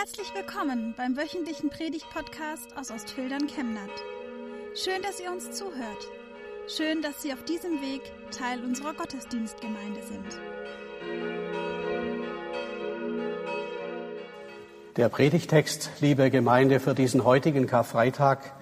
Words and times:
Herzlich 0.00 0.32
willkommen 0.34 0.94
beim 0.96 1.14
wöchentlichen 1.14 1.68
Predigt-Podcast 1.68 2.74
aus 2.74 2.90
Ostfildern 2.90 3.46
Chemnat. 3.48 3.90
Schön, 4.74 5.02
dass 5.02 5.20
ihr 5.20 5.30
uns 5.30 5.50
zuhört. 5.50 6.08
Schön, 6.74 7.02
dass 7.02 7.20
Sie 7.20 7.34
auf 7.34 7.44
diesem 7.44 7.82
Weg 7.82 8.00
Teil 8.30 8.64
unserer 8.64 8.94
Gottesdienstgemeinde 8.94 10.00
sind. 10.02 10.40
Der 14.96 15.10
Predigtext, 15.10 15.90
liebe 16.00 16.30
Gemeinde, 16.30 16.80
für 16.80 16.94
diesen 16.94 17.24
heutigen 17.24 17.66
Karfreitag 17.66 18.54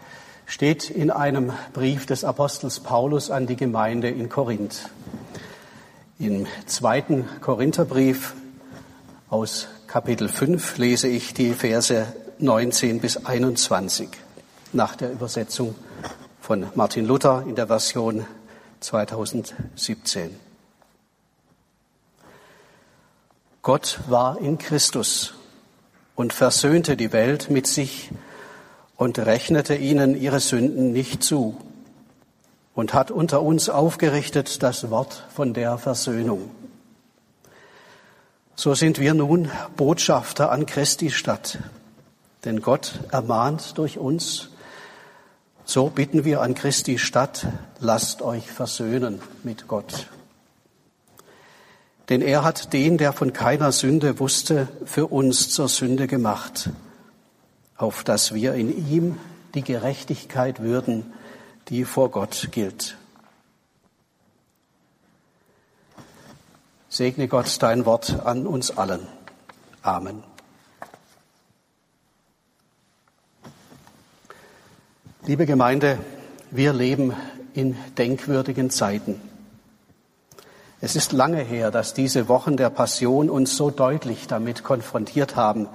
steht 0.45 0.91
in 0.91 1.13
einem 1.13 1.53
Brief 1.73 2.05
des 2.05 2.25
Apostels 2.25 2.81
Paulus 2.81 3.31
an 3.31 3.47
die 3.47 3.57
Gemeinde 3.57 4.09
in 4.09 4.29
Korinth. 4.29 4.91
Im 6.19 6.49
zweiten 6.67 7.29
Korintherbrief 7.41 8.35
aus 9.31 9.69
Kapitel 9.89 10.29
5 10.29 10.77
lese 10.77 11.09
ich 11.09 11.33
die 11.33 11.55
Verse 11.55 12.13
19 12.41 13.01
bis 13.01 13.25
21 13.25 14.11
nach 14.75 14.95
der 14.95 15.11
Übersetzung 15.11 15.75
von 16.43 16.67
Martin 16.75 17.07
Luther 17.07 17.47
in 17.49 17.55
der 17.55 17.69
Version 17.69 18.27
2017. 18.81 20.39
Gott 23.63 24.01
war 24.09 24.39
in 24.39 24.59
Christus 24.59 25.33
und 26.15 26.35
versöhnte 26.35 26.95
die 26.95 27.15
Welt 27.15 27.49
mit 27.49 27.67
sich 27.67 28.11
und 28.95 29.19
rechnete 29.19 29.75
ihnen 29.75 30.21
ihre 30.21 30.41
Sünden 30.41 30.93
nicht 30.93 31.23
zu 31.23 31.57
und 32.75 32.93
hat 32.93 33.11
unter 33.11 33.41
uns 33.41 33.71
aufgerichtet 33.71 34.63
das 34.63 34.91
Wort 34.91 35.25
von 35.35 35.55
der 35.55 35.79
Versöhnung. 35.79 36.51
So 38.61 38.75
sind 38.75 38.99
wir 38.99 39.15
nun 39.15 39.53
Botschafter 39.77 40.51
an 40.51 40.67
Christi 40.67 41.11
Stadt. 41.11 41.59
Denn 42.45 42.61
Gott 42.61 42.99
ermahnt 43.13 43.79
durch 43.79 43.99
uns, 43.99 44.49
so 45.65 45.91
bitten 45.91 46.25
wir 46.25 46.41
an 46.41 46.57
Christi 46.57 46.99
Stadt, 46.99 47.47
lasst 47.79 48.21
euch 48.21 48.51
versöhnen 48.51 49.21
mit 49.45 49.69
Gott. 49.69 50.09
Denn 52.09 52.21
er 52.21 52.43
hat 52.43 52.73
den, 52.73 52.99
der 52.99 53.13
von 53.13 53.33
keiner 53.33 53.71
Sünde 53.71 54.19
wusste, 54.19 54.67
für 54.85 55.07
uns 55.07 55.51
zur 55.51 55.69
Sünde 55.69 56.09
gemacht, 56.09 56.71
auf 57.77 58.03
dass 58.03 58.35
wir 58.35 58.55
in 58.55 58.89
ihm 58.89 59.21
die 59.55 59.63
Gerechtigkeit 59.63 60.61
würden, 60.61 61.13
die 61.69 61.85
vor 61.85 62.11
Gott 62.11 62.49
gilt. 62.51 62.97
Segne 66.99 67.29
Gott 67.29 67.63
dein 67.63 67.87
Wort 67.87 68.27
an 68.27 68.45
uns 68.45 68.77
allen. 68.77 69.07
Amen. 69.83 70.25
Liebe 75.25 75.47
Gemeinde, 75.47 76.01
wir 76.51 76.73
leben 76.73 77.13
in 77.55 77.77
denkwürdigen 77.99 78.71
Zeiten. 78.71 79.21
Es 80.81 80.97
ist 80.97 81.13
lange 81.13 81.41
her, 81.41 81.71
dass 81.71 81.95
diese 81.95 82.27
Wochen 82.27 82.57
der 82.57 82.69
Passion 82.69 83.31
uns 83.31 83.57
so 83.57 83.71
deutlich 83.71 84.27
damit 84.27 84.65
konfrontiert 84.65 85.37
haben, 85.37 85.69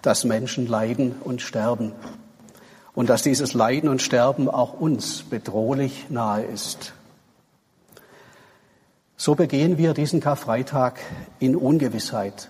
dass 0.00 0.22
Menschen 0.22 0.68
leiden 0.68 1.16
und 1.24 1.42
sterben 1.42 1.90
und 2.94 3.10
dass 3.10 3.22
dieses 3.22 3.52
Leiden 3.52 3.88
und 3.88 4.00
Sterben 4.00 4.48
auch 4.48 4.74
uns 4.74 5.24
bedrohlich 5.24 6.06
nahe 6.08 6.44
ist. 6.44 6.92
So 9.22 9.36
begehen 9.36 9.78
wir 9.78 9.94
diesen 9.94 10.18
Karfreitag 10.18 10.98
in 11.38 11.54
Ungewissheit. 11.54 12.48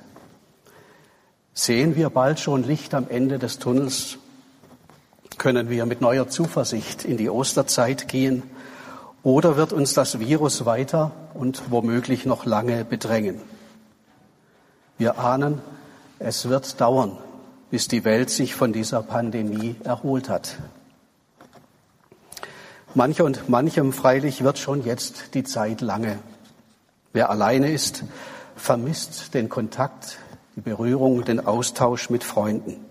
Sehen 1.53 1.97
wir 1.97 2.09
bald 2.09 2.41
schon 2.41 2.65
Licht 2.65 2.95
am 2.95 3.11
Ende 3.11 3.39
des 3.39 3.59
Tunnels? 3.59 4.17
Können 5.37 5.69
wir 5.69 5.85
mit 5.85 6.01
neuer 6.01 6.29
Zuversicht 6.29 7.05
in 7.05 7.19
die 7.19 7.29
Osterzeit 7.29 8.09
gehen? 8.09 8.43
Oder 9.23 9.59
wird 9.59 9.75
uns 9.75 9.93
das 9.93 10.19
Virus 10.19 10.65
weiter 10.65 11.11
und 11.35 11.63
womöglich 11.69 12.25
noch 12.25 12.47
lange 12.47 12.87
bedrängen? 12.87 13.43
Wir 14.97 15.19
ahnen, 15.19 15.61
es 16.21 16.49
wird 16.49 16.81
dauern, 16.81 17.19
bis 17.71 17.87
die 17.87 18.07
Welt 18.07 18.31
sich 18.31 18.55
von 18.55 18.73
dieser 18.73 19.03
Pandemie 19.03 19.77
erholt 19.85 20.31
hat. 20.31 20.57
Mancher 22.95 23.27
und 23.27 23.51
manchem 23.51 23.93
freilich 23.93 24.43
wird 24.43 24.59
schon 24.59 24.83
jetzt 24.87 25.35
die 25.35 25.45
Zeit 25.45 25.83
lange. 25.83 26.19
Wer 27.13 27.29
alleine 27.29 27.71
ist, 27.71 28.05
vermisst 28.57 29.35
den 29.35 29.49
Kontakt, 29.49 30.19
die 30.57 30.63
Berührung, 30.63 31.25
den 31.25 31.47
Austausch 31.47 32.09
mit 32.09 32.25
Freunden. 32.25 32.85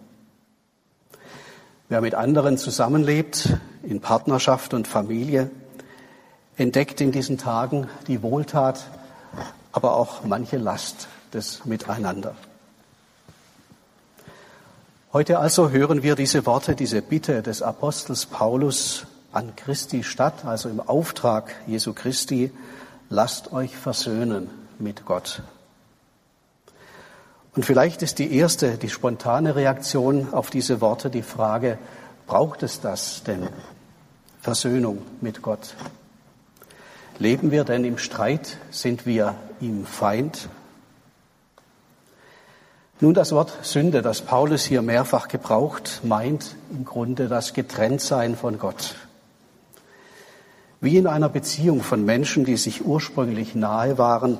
Wer 1.89 2.01
mit 2.01 2.13
anderen 2.13 2.57
zusammenlebt, 2.57 3.57
in 3.83 3.99
Partnerschaft 3.99 4.73
und 4.73 4.87
Familie, 4.87 5.49
entdeckt 6.55 7.01
in 7.01 7.11
diesen 7.11 7.37
Tagen 7.37 7.89
die 8.07 8.21
Wohltat, 8.21 8.85
aber 9.71 9.95
auch 9.95 10.23
manche 10.23 10.57
Last 10.57 11.07
des 11.33 11.65
Miteinander. 11.65 12.35
Heute 15.13 15.39
also 15.39 15.71
hören 15.71 16.03
wir 16.03 16.15
diese 16.15 16.45
Worte, 16.45 16.75
diese 16.75 17.01
Bitte 17.01 17.41
des 17.41 17.61
Apostels 17.61 18.27
Paulus 18.27 19.07
an 19.33 19.55
Christi 19.55 20.03
Stadt, 20.03 20.45
also 20.45 20.69
im 20.69 20.79
Auftrag 20.79 21.53
Jesu 21.65 21.93
Christi, 21.93 22.51
lasst 23.11 23.51
euch 23.51 23.75
versöhnen 23.75 24.49
mit 24.79 25.05
Gott. 25.05 25.43
Und 27.53 27.65
vielleicht 27.65 28.01
ist 28.01 28.17
die 28.17 28.33
erste, 28.33 28.77
die 28.77 28.89
spontane 28.89 29.55
Reaktion 29.55 30.33
auf 30.33 30.49
diese 30.49 30.79
Worte 30.79 31.09
die 31.09 31.21
Frage, 31.21 31.77
braucht 32.25 32.63
es 32.63 32.79
das 32.79 33.23
denn? 33.23 33.49
Versöhnung 34.41 35.03
mit 35.19 35.41
Gott. 35.41 35.75
Leben 37.19 37.51
wir 37.51 37.65
denn 37.65 37.83
im 37.83 37.97
Streit? 37.97 38.57
Sind 38.71 39.05
wir 39.05 39.35
ihm 39.59 39.85
Feind? 39.85 40.47
Nun, 43.01 43.13
das 43.13 43.33
Wort 43.33 43.51
Sünde, 43.63 44.01
das 44.01 44.21
Paulus 44.21 44.63
hier 44.63 44.81
mehrfach 44.81 45.27
gebraucht, 45.27 45.99
meint 46.03 46.55
im 46.71 46.85
Grunde 46.85 47.27
das 47.27 47.53
Getrenntsein 47.53 48.37
von 48.37 48.57
Gott. 48.57 48.95
Wie 50.81 50.97
in 50.97 51.05
einer 51.05 51.29
Beziehung 51.29 51.83
von 51.83 52.03
Menschen, 52.03 52.43
die 52.43 52.57
sich 52.57 52.83
ursprünglich 52.83 53.53
nahe 53.53 53.99
waren, 53.99 54.39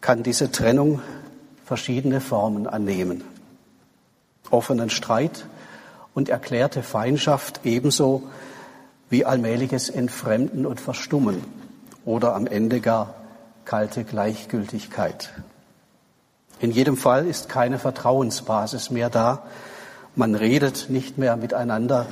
kann 0.00 0.22
diese 0.22 0.50
Trennung 0.50 1.02
verschiedene 1.66 2.22
Formen 2.22 2.66
annehmen. 2.66 3.22
Offenen 4.50 4.88
Streit 4.88 5.44
und 6.14 6.30
erklärte 6.30 6.82
Feindschaft 6.82 7.60
ebenso 7.64 8.22
wie 9.10 9.26
allmähliches 9.26 9.90
Entfremden 9.90 10.64
und 10.64 10.80
Verstummen 10.80 11.44
oder 12.06 12.34
am 12.34 12.46
Ende 12.46 12.80
gar 12.80 13.14
kalte 13.66 14.04
Gleichgültigkeit. 14.04 15.30
In 16.58 16.70
jedem 16.70 16.96
Fall 16.96 17.26
ist 17.26 17.50
keine 17.50 17.78
Vertrauensbasis 17.78 18.90
mehr 18.90 19.10
da. 19.10 19.42
Man 20.16 20.34
redet 20.34 20.86
nicht 20.88 21.18
mehr 21.18 21.36
miteinander. 21.36 22.06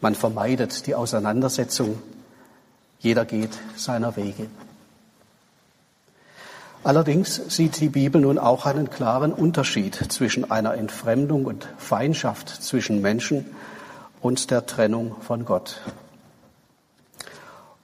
Man 0.00 0.16
vermeidet 0.16 0.88
die 0.88 0.96
Auseinandersetzung 0.96 2.02
jeder 3.06 3.24
geht 3.24 3.56
seiner 3.76 4.16
Wege. 4.16 4.48
Allerdings 6.82 7.40
sieht 7.54 7.78
die 7.78 7.88
Bibel 7.88 8.20
nun 8.20 8.36
auch 8.36 8.66
einen 8.66 8.90
klaren 8.90 9.32
Unterschied 9.32 9.94
zwischen 9.94 10.50
einer 10.50 10.74
Entfremdung 10.74 11.44
und 11.44 11.68
Feindschaft 11.78 12.48
zwischen 12.48 13.00
Menschen 13.00 13.46
und 14.20 14.50
der 14.50 14.66
Trennung 14.66 15.14
von 15.20 15.44
Gott. 15.44 15.82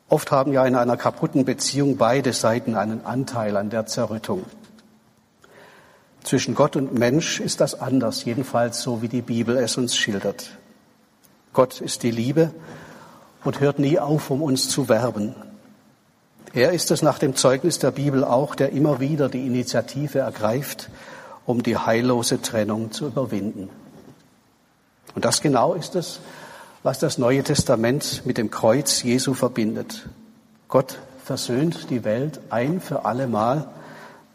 Oft 0.08 0.32
haben 0.32 0.52
ja 0.52 0.66
in 0.66 0.74
einer 0.74 0.96
kaputten 0.96 1.44
Beziehung 1.44 1.98
beide 1.98 2.32
Seiten 2.32 2.74
einen 2.74 3.06
Anteil 3.06 3.56
an 3.56 3.70
der 3.70 3.86
Zerrüttung. 3.86 4.44
Zwischen 6.25 6.56
Gott 6.56 6.75
und 6.75 6.94
Mensch 6.94 7.38
ist 7.38 7.60
das 7.60 7.80
anders, 7.80 8.25
jedenfalls 8.25 8.82
so 8.82 9.02
wie 9.02 9.08
die 9.08 9.22
Bibel 9.22 9.56
es 9.56 9.76
uns 9.76 9.94
schildert. 9.94 10.50
Gott 11.52 11.80
ist 11.80 12.02
die 12.02 12.10
Liebe 12.10 12.50
und 13.44 13.60
hört 13.60 13.78
nie 13.78 13.98
auf, 13.98 14.30
um 14.30 14.42
uns 14.42 14.68
zu 14.68 14.88
werben. 14.88 15.34
Er 16.54 16.72
ist 16.72 16.90
es 16.90 17.02
nach 17.02 17.18
dem 17.18 17.34
Zeugnis 17.34 17.78
der 17.78 17.92
Bibel 17.92 18.24
auch, 18.24 18.54
der 18.54 18.72
immer 18.72 19.00
wieder 19.00 19.28
die 19.28 19.46
Initiative 19.46 20.18
ergreift, 20.18 20.90
um 21.46 21.62
die 21.62 21.78
heillose 21.78 22.42
Trennung 22.42 22.92
zu 22.92 23.06
überwinden. 23.06 23.70
Und 25.14 25.24
das 25.24 25.40
genau 25.40 25.74
ist 25.74 25.94
es, 25.94 26.20
was 26.82 26.98
das 26.98 27.18
Neue 27.18 27.42
Testament 27.42 28.22
mit 28.24 28.38
dem 28.38 28.50
Kreuz 28.50 29.02
Jesu 29.02 29.34
verbindet. 29.34 30.08
Gott 30.68 30.98
versöhnt 31.24 31.90
die 31.90 32.04
Welt 32.04 32.40
ein 32.50 32.80
für 32.80 33.04
alle 33.04 33.26
Mal, 33.28 33.68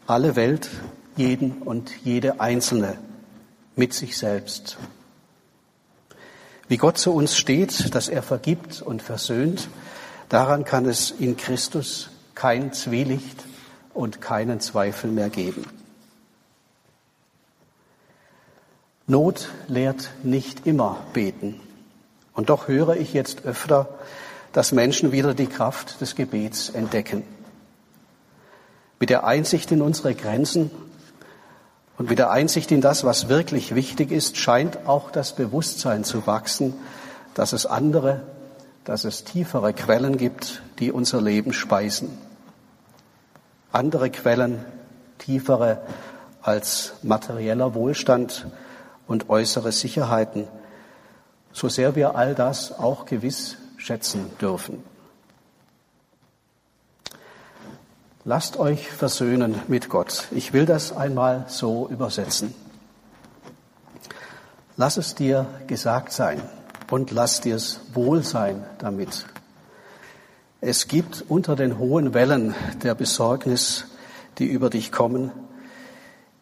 alle 0.06 0.36
Welt, 0.36 0.70
jeden 1.16 1.62
und 1.62 1.90
jede 2.04 2.40
Einzelne 2.40 2.96
mit 3.76 3.92
sich 3.92 4.16
selbst. 4.16 4.78
Wie 6.68 6.76
Gott 6.76 6.98
zu 6.98 7.12
uns 7.12 7.36
steht, 7.36 7.94
dass 7.94 8.08
er 8.08 8.22
vergibt 8.22 8.82
und 8.82 9.00
versöhnt, 9.00 9.68
daran 10.28 10.64
kann 10.64 10.84
es 10.84 11.10
in 11.10 11.36
Christus 11.36 12.10
kein 12.34 12.72
Zwielicht 12.74 13.44
und 13.94 14.20
keinen 14.20 14.60
Zweifel 14.60 15.10
mehr 15.10 15.30
geben. 15.30 15.64
Not 19.06 19.48
lehrt 19.68 20.10
nicht 20.22 20.66
immer 20.66 20.98
beten. 21.14 21.58
Und 22.34 22.50
doch 22.50 22.68
höre 22.68 22.96
ich 22.96 23.14
jetzt 23.14 23.46
öfter, 23.46 23.88
dass 24.52 24.72
Menschen 24.72 25.12
wieder 25.12 25.32
die 25.32 25.46
Kraft 25.46 26.02
des 26.02 26.14
Gebets 26.14 26.68
entdecken. 26.68 27.22
Mit 29.00 29.08
der 29.08 29.24
Einsicht 29.24 29.72
in 29.72 29.80
unsere 29.80 30.14
Grenzen 30.14 30.70
und 31.98 32.08
mit 32.08 32.18
der 32.18 32.30
Einsicht 32.30 32.70
in 32.70 32.80
das, 32.80 33.02
was 33.02 33.28
wirklich 33.28 33.74
wichtig 33.74 34.12
ist, 34.12 34.36
scheint 34.36 34.86
auch 34.86 35.10
das 35.10 35.34
Bewusstsein 35.34 36.04
zu 36.04 36.26
wachsen, 36.28 36.74
dass 37.34 37.52
es 37.52 37.66
andere, 37.66 38.22
dass 38.84 39.04
es 39.04 39.24
tiefere 39.24 39.72
Quellen 39.72 40.16
gibt, 40.16 40.62
die 40.78 40.92
unser 40.92 41.20
Leben 41.20 41.52
speisen. 41.52 42.16
Andere 43.72 44.10
Quellen, 44.10 44.64
tiefere 45.18 45.82
als 46.40 46.94
materieller 47.02 47.74
Wohlstand 47.74 48.46
und 49.08 49.28
äußere 49.28 49.72
Sicherheiten, 49.72 50.46
so 51.52 51.68
sehr 51.68 51.96
wir 51.96 52.14
all 52.14 52.36
das 52.36 52.78
auch 52.78 53.06
gewiss 53.06 53.56
schätzen 53.76 54.30
dürfen. 54.40 54.84
Lasst 58.28 58.58
euch 58.58 58.90
versöhnen 58.90 59.54
mit 59.68 59.88
Gott. 59.88 60.28
Ich 60.32 60.52
will 60.52 60.66
das 60.66 60.94
einmal 60.94 61.46
so 61.48 61.88
übersetzen. 61.88 62.54
Lass 64.76 64.98
es 64.98 65.14
dir 65.14 65.46
gesagt 65.66 66.12
sein 66.12 66.42
und 66.90 67.10
lass 67.10 67.40
dir 67.40 67.56
es 67.56 67.80
wohl 67.94 68.22
sein 68.22 68.66
damit. 68.80 69.24
Es 70.60 70.88
gibt 70.88 71.24
unter 71.26 71.56
den 71.56 71.78
hohen 71.78 72.12
Wellen 72.12 72.54
der 72.82 72.94
Besorgnis, 72.94 73.86
die 74.36 74.44
über 74.44 74.68
dich 74.68 74.92
kommen, 74.92 75.32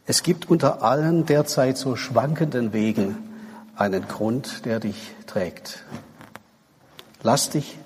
es 0.07 0.25
gibt 0.25 0.51
unter 0.51 0.83
allen 0.83 1.25
derzeit 1.25 1.79
so 1.79 1.95
schwankenden 1.95 2.73
Wegen 2.73 3.17
einen 3.77 4.09
Grund, 4.09 4.65
der 4.65 4.81
dich 4.81 5.15
trägt. 5.29 5.85
Lass 7.23 7.51
dich 7.51 7.79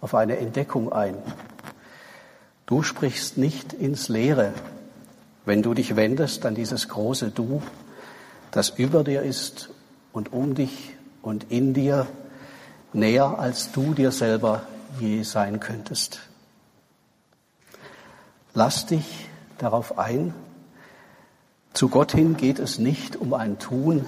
auf 0.00 0.16
eine 0.16 0.36
Entdeckung 0.38 0.92
ein, 0.92 1.14
Du 2.66 2.82
sprichst 2.82 3.38
nicht 3.38 3.72
ins 3.72 4.08
Leere, 4.08 4.52
wenn 5.44 5.62
du 5.62 5.72
dich 5.72 5.94
wendest 5.94 6.44
an 6.44 6.56
dieses 6.56 6.88
große 6.88 7.30
Du, 7.30 7.62
das 8.50 8.70
über 8.70 9.04
dir 9.04 9.22
ist 9.22 9.70
und 10.12 10.32
um 10.32 10.56
dich 10.56 10.96
und 11.22 11.50
in 11.52 11.74
dir, 11.74 12.08
näher 12.92 13.38
als 13.38 13.70
du 13.70 13.94
dir 13.94 14.10
selber 14.10 14.66
je 14.98 15.22
sein 15.22 15.60
könntest. 15.60 16.20
Lass 18.52 18.86
dich 18.86 19.28
darauf 19.58 19.98
ein. 19.98 20.34
Zu 21.72 21.88
Gott 21.88 22.12
hin 22.12 22.36
geht 22.36 22.58
es 22.58 22.78
nicht 22.78 23.14
um 23.14 23.32
ein 23.34 23.60
Tun, 23.60 24.06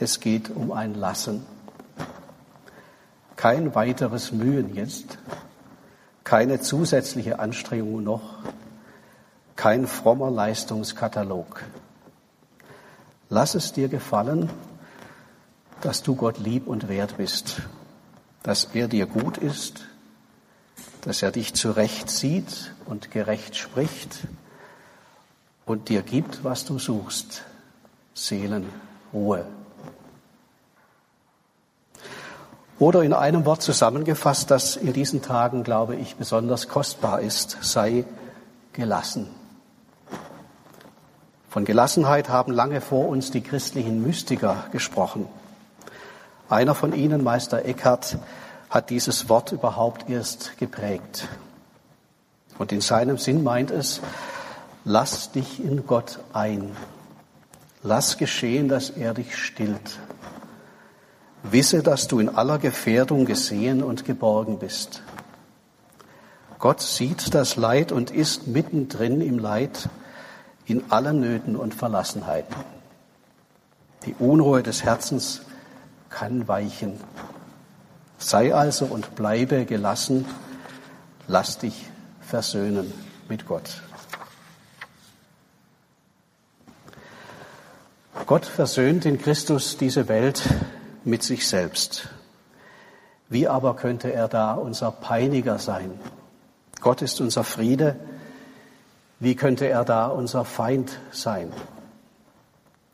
es 0.00 0.18
geht 0.18 0.50
um 0.50 0.72
ein 0.72 0.94
Lassen. 0.94 1.44
Kein 3.36 3.74
weiteres 3.74 4.32
Mühen 4.32 4.74
jetzt, 4.74 5.18
keine 6.24 6.60
zusätzliche 6.60 7.38
Anstrengung 7.38 8.02
noch, 8.02 8.38
kein 9.56 9.86
frommer 9.86 10.30
Leistungskatalog. 10.30 11.62
Lass 13.28 13.54
es 13.54 13.72
dir 13.72 13.88
gefallen, 13.88 14.50
dass 15.80 16.02
du 16.02 16.14
Gott 16.14 16.38
lieb 16.38 16.66
und 16.66 16.88
wert 16.88 17.16
bist, 17.16 17.62
dass 18.42 18.64
er 18.74 18.88
dir 18.88 19.06
gut 19.06 19.38
ist, 19.38 19.82
dass 21.02 21.22
er 21.22 21.30
dich 21.30 21.54
zurecht 21.54 22.10
sieht 22.10 22.74
und 22.86 23.10
gerecht 23.10 23.56
spricht 23.56 24.26
und 25.64 25.88
dir 25.88 26.02
gibt, 26.02 26.44
was 26.44 26.64
du 26.64 26.78
suchst, 26.78 27.44
Seelenruhe. 28.14 29.46
Oder 32.80 33.02
in 33.02 33.12
einem 33.12 33.44
Wort 33.44 33.60
zusammengefasst, 33.60 34.50
das 34.50 34.74
in 34.74 34.94
diesen 34.94 35.20
Tagen, 35.20 35.64
glaube 35.64 35.96
ich, 35.96 36.16
besonders 36.16 36.66
kostbar 36.66 37.20
ist, 37.20 37.58
sei 37.60 38.06
gelassen. 38.72 39.28
Von 41.50 41.66
Gelassenheit 41.66 42.30
haben 42.30 42.52
lange 42.52 42.80
vor 42.80 43.08
uns 43.08 43.30
die 43.30 43.42
christlichen 43.42 44.02
Mystiker 44.02 44.64
gesprochen. 44.72 45.26
Einer 46.48 46.74
von 46.74 46.94
ihnen, 46.94 47.22
Meister 47.22 47.66
Eckhart, 47.66 48.16
hat 48.70 48.88
dieses 48.88 49.28
Wort 49.28 49.52
überhaupt 49.52 50.08
erst 50.08 50.56
geprägt. 50.56 51.28
Und 52.56 52.72
in 52.72 52.80
seinem 52.80 53.18
Sinn 53.18 53.42
meint 53.42 53.70
es, 53.70 54.00
lass 54.86 55.32
dich 55.32 55.62
in 55.62 55.86
Gott 55.86 56.20
ein. 56.32 56.74
Lass 57.82 58.16
geschehen, 58.16 58.68
dass 58.68 58.88
er 58.88 59.12
dich 59.12 59.36
stillt. 59.36 59.98
Wisse, 61.42 61.82
dass 61.82 62.06
du 62.06 62.18
in 62.20 62.28
aller 62.28 62.58
Gefährdung 62.58 63.24
gesehen 63.24 63.82
und 63.82 64.04
geborgen 64.04 64.58
bist. 64.58 65.02
Gott 66.58 66.82
sieht 66.82 67.34
das 67.34 67.56
Leid 67.56 67.90
und 67.90 68.10
ist 68.10 68.46
mittendrin 68.46 69.22
im 69.22 69.38
Leid, 69.38 69.88
in 70.66 70.90
allen 70.90 71.20
Nöten 71.20 71.56
und 71.56 71.74
Verlassenheiten. 71.74 72.54
Die 74.04 74.14
Unruhe 74.18 74.62
des 74.62 74.84
Herzens 74.84 75.42
kann 76.10 76.48
weichen. 76.48 77.00
Sei 78.18 78.54
also 78.54 78.84
und 78.84 79.14
bleibe 79.14 79.64
gelassen, 79.64 80.26
lass 81.26 81.58
dich 81.58 81.86
versöhnen 82.20 82.92
mit 83.28 83.46
Gott. 83.46 83.80
Gott 88.26 88.44
versöhnt 88.44 89.06
in 89.06 89.18
Christus 89.18 89.78
diese 89.78 90.06
Welt 90.08 90.42
mit 91.04 91.22
sich 91.22 91.46
selbst. 91.46 92.08
Wie 93.28 93.46
aber 93.48 93.76
könnte 93.76 94.12
er 94.12 94.28
da 94.28 94.54
unser 94.54 94.90
Peiniger 94.90 95.58
sein? 95.58 95.92
Gott 96.80 97.02
ist 97.02 97.20
unser 97.20 97.44
Friede. 97.44 97.96
Wie 99.18 99.36
könnte 99.36 99.68
er 99.68 99.84
da 99.84 100.06
unser 100.06 100.44
Feind 100.44 100.98
sein? 101.12 101.52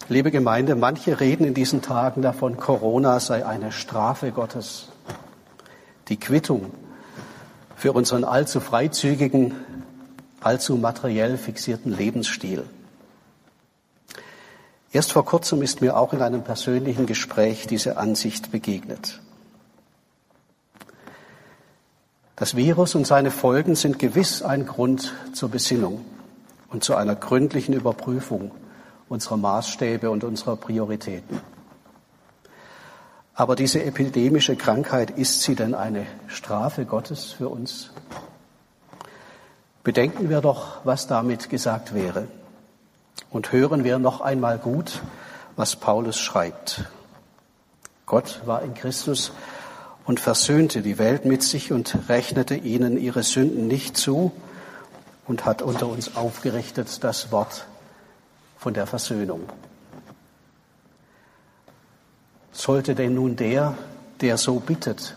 Liebe 0.08 0.30
Gemeinde, 0.30 0.76
manche 0.76 1.20
reden 1.20 1.44
in 1.46 1.54
diesen 1.54 1.82
Tagen 1.82 2.22
davon, 2.22 2.58
Corona 2.58 3.18
sei 3.18 3.44
eine 3.44 3.72
Strafe 3.72 4.30
Gottes. 4.30 4.88
Die 6.08 6.18
Quittung 6.18 6.72
für 7.76 7.92
unseren 7.92 8.24
allzu 8.24 8.60
freizügigen, 8.60 9.54
allzu 10.40 10.76
materiell 10.76 11.38
fixierten 11.38 11.96
Lebensstil. 11.96 12.64
Erst 14.96 15.12
vor 15.12 15.26
kurzem 15.26 15.60
ist 15.60 15.82
mir 15.82 15.94
auch 15.94 16.14
in 16.14 16.22
einem 16.22 16.42
persönlichen 16.42 17.04
Gespräch 17.04 17.66
diese 17.66 17.98
Ansicht 17.98 18.50
begegnet. 18.50 19.20
Das 22.34 22.56
Virus 22.56 22.94
und 22.94 23.06
seine 23.06 23.30
Folgen 23.30 23.74
sind 23.74 23.98
gewiss 23.98 24.40
ein 24.40 24.64
Grund 24.64 25.12
zur 25.34 25.50
Besinnung 25.50 26.02
und 26.70 26.82
zu 26.82 26.94
einer 26.96 27.14
gründlichen 27.14 27.74
Überprüfung 27.74 28.52
unserer 29.10 29.36
Maßstäbe 29.36 30.08
und 30.10 30.24
unserer 30.24 30.56
Prioritäten. 30.56 31.42
Aber 33.34 33.54
diese 33.54 33.84
epidemische 33.84 34.56
Krankheit, 34.56 35.10
ist 35.10 35.42
sie 35.42 35.56
denn 35.56 35.74
eine 35.74 36.06
Strafe 36.26 36.86
Gottes 36.86 37.32
für 37.32 37.50
uns? 37.50 37.90
Bedenken 39.84 40.30
wir 40.30 40.40
doch, 40.40 40.78
was 40.84 41.06
damit 41.06 41.50
gesagt 41.50 41.92
wäre. 41.92 42.28
Und 43.30 43.52
hören 43.52 43.84
wir 43.84 43.98
noch 43.98 44.20
einmal 44.20 44.58
gut, 44.58 45.02
was 45.56 45.76
Paulus 45.76 46.18
schreibt. 46.18 46.84
Gott 48.06 48.42
war 48.46 48.62
in 48.62 48.74
Christus 48.74 49.32
und 50.04 50.20
versöhnte 50.20 50.82
die 50.82 50.98
Welt 50.98 51.24
mit 51.24 51.42
sich 51.42 51.72
und 51.72 51.96
rechnete 52.08 52.54
ihnen 52.54 52.96
ihre 52.96 53.22
Sünden 53.22 53.66
nicht 53.66 53.96
zu 53.96 54.32
und 55.26 55.44
hat 55.44 55.62
unter 55.62 55.88
uns 55.88 56.14
aufgerichtet 56.16 57.02
das 57.02 57.32
Wort 57.32 57.66
von 58.58 58.74
der 58.74 58.86
Versöhnung. 58.86 59.40
Sollte 62.52 62.94
denn 62.94 63.14
nun 63.14 63.36
der, 63.36 63.76
der 64.20 64.38
so 64.38 64.60
bittet, 64.60 65.14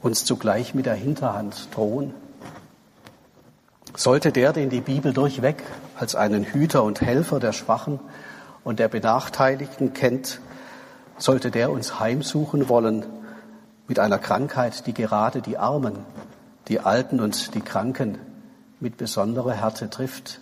uns 0.00 0.24
zugleich 0.24 0.74
mit 0.74 0.86
der 0.86 0.94
Hinterhand 0.94 1.68
drohen? 1.74 2.14
Sollte 3.98 4.30
der, 4.30 4.52
den 4.52 4.70
die 4.70 4.80
Bibel 4.80 5.12
durchweg 5.12 5.60
als 5.96 6.14
einen 6.14 6.44
Hüter 6.44 6.84
und 6.84 7.00
Helfer 7.00 7.40
der 7.40 7.52
Schwachen 7.52 7.98
und 8.62 8.78
der 8.78 8.86
Benachteiligten 8.86 9.92
kennt, 9.92 10.40
sollte 11.16 11.50
der 11.50 11.72
uns 11.72 11.98
heimsuchen 11.98 12.68
wollen 12.68 13.04
mit 13.88 13.98
einer 13.98 14.18
Krankheit, 14.18 14.86
die 14.86 14.94
gerade 14.94 15.42
die 15.42 15.58
Armen, 15.58 15.98
die 16.68 16.78
Alten 16.78 17.18
und 17.18 17.56
die 17.56 17.60
Kranken 17.60 18.18
mit 18.78 18.98
besonderer 18.98 19.54
Härte 19.54 19.90
trifft. 19.90 20.38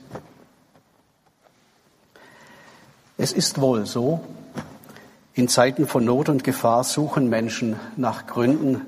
Es 3.17 3.33
ist 3.33 3.59
wohl 3.59 3.87
so, 3.87 4.21
in 5.33 5.49
Zeiten 5.49 5.87
von 5.87 6.05
Not 6.05 6.29
und 6.29 6.45
Gefahr 6.45 6.85
suchen 6.85 7.31
Menschen 7.31 7.77
nach 7.97 8.27
Gründen 8.27 8.83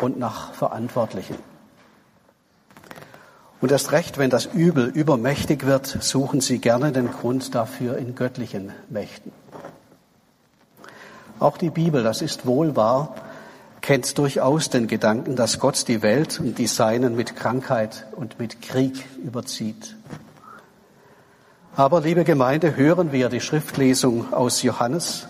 und 0.00 0.16
nach 0.16 0.52
Verantwortlichen. 0.52 1.55
Und 3.66 3.72
erst 3.72 3.90
recht, 3.90 4.16
wenn 4.16 4.30
das 4.30 4.46
Übel 4.46 4.86
übermächtig 4.86 5.66
wird, 5.66 5.86
suchen 6.00 6.40
sie 6.40 6.60
gerne 6.60 6.92
den 6.92 7.10
Grund 7.10 7.52
dafür 7.52 7.98
in 7.98 8.14
göttlichen 8.14 8.70
Mächten. 8.88 9.32
Auch 11.40 11.58
die 11.58 11.70
Bibel, 11.70 12.04
das 12.04 12.22
ist 12.22 12.46
wohl 12.46 12.76
wahr, 12.76 13.16
kennt 13.80 14.18
durchaus 14.18 14.70
den 14.70 14.86
Gedanken, 14.86 15.34
dass 15.34 15.58
Gott 15.58 15.88
die 15.88 16.00
Welt 16.02 16.38
und 16.38 16.58
die 16.58 16.68
Seinen 16.68 17.16
mit 17.16 17.34
Krankheit 17.34 18.06
und 18.12 18.38
mit 18.38 18.62
Krieg 18.62 19.04
überzieht. 19.24 19.96
Aber, 21.74 22.02
liebe 22.02 22.22
Gemeinde, 22.22 22.76
hören 22.76 23.10
wir 23.10 23.28
die 23.28 23.40
Schriftlesung 23.40 24.32
aus 24.32 24.62
Johannes, 24.62 25.26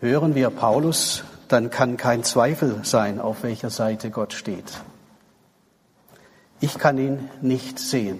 hören 0.00 0.36
wir 0.36 0.50
Paulus, 0.50 1.24
dann 1.48 1.70
kann 1.70 1.96
kein 1.96 2.22
Zweifel 2.22 2.78
sein, 2.84 3.20
auf 3.20 3.42
welcher 3.42 3.70
Seite 3.70 4.10
Gott 4.10 4.34
steht. 4.34 4.72
Ich 6.62 6.76
kann 6.76 6.98
ihn 6.98 7.30
nicht 7.40 7.78
sehen 7.78 8.18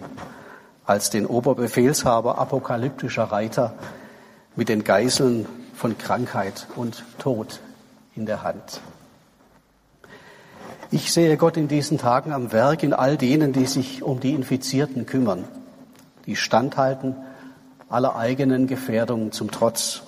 als 0.86 1.10
den 1.10 1.26
Oberbefehlshaber 1.26 2.38
apokalyptischer 2.38 3.24
Reiter 3.24 3.74
mit 4.56 4.70
den 4.70 4.82
Geißeln 4.82 5.46
von 5.74 5.98
Krankheit 5.98 6.66
und 6.74 7.04
Tod 7.18 7.60
in 8.16 8.24
der 8.24 8.42
Hand. 8.42 8.80
Ich 10.90 11.12
sehe 11.12 11.36
Gott 11.36 11.56
in 11.56 11.68
diesen 11.68 11.98
Tagen 11.98 12.32
am 12.32 12.50
Werk 12.50 12.82
in 12.82 12.94
all 12.94 13.16
denen, 13.16 13.52
die 13.52 13.66
sich 13.66 14.02
um 14.02 14.20
die 14.20 14.32
Infizierten 14.32 15.06
kümmern, 15.06 15.44
die 16.26 16.34
standhalten 16.34 17.14
aller 17.90 18.16
eigenen 18.16 18.66
Gefährdungen 18.66 19.32
zum 19.32 19.50
Trotz, 19.50 20.02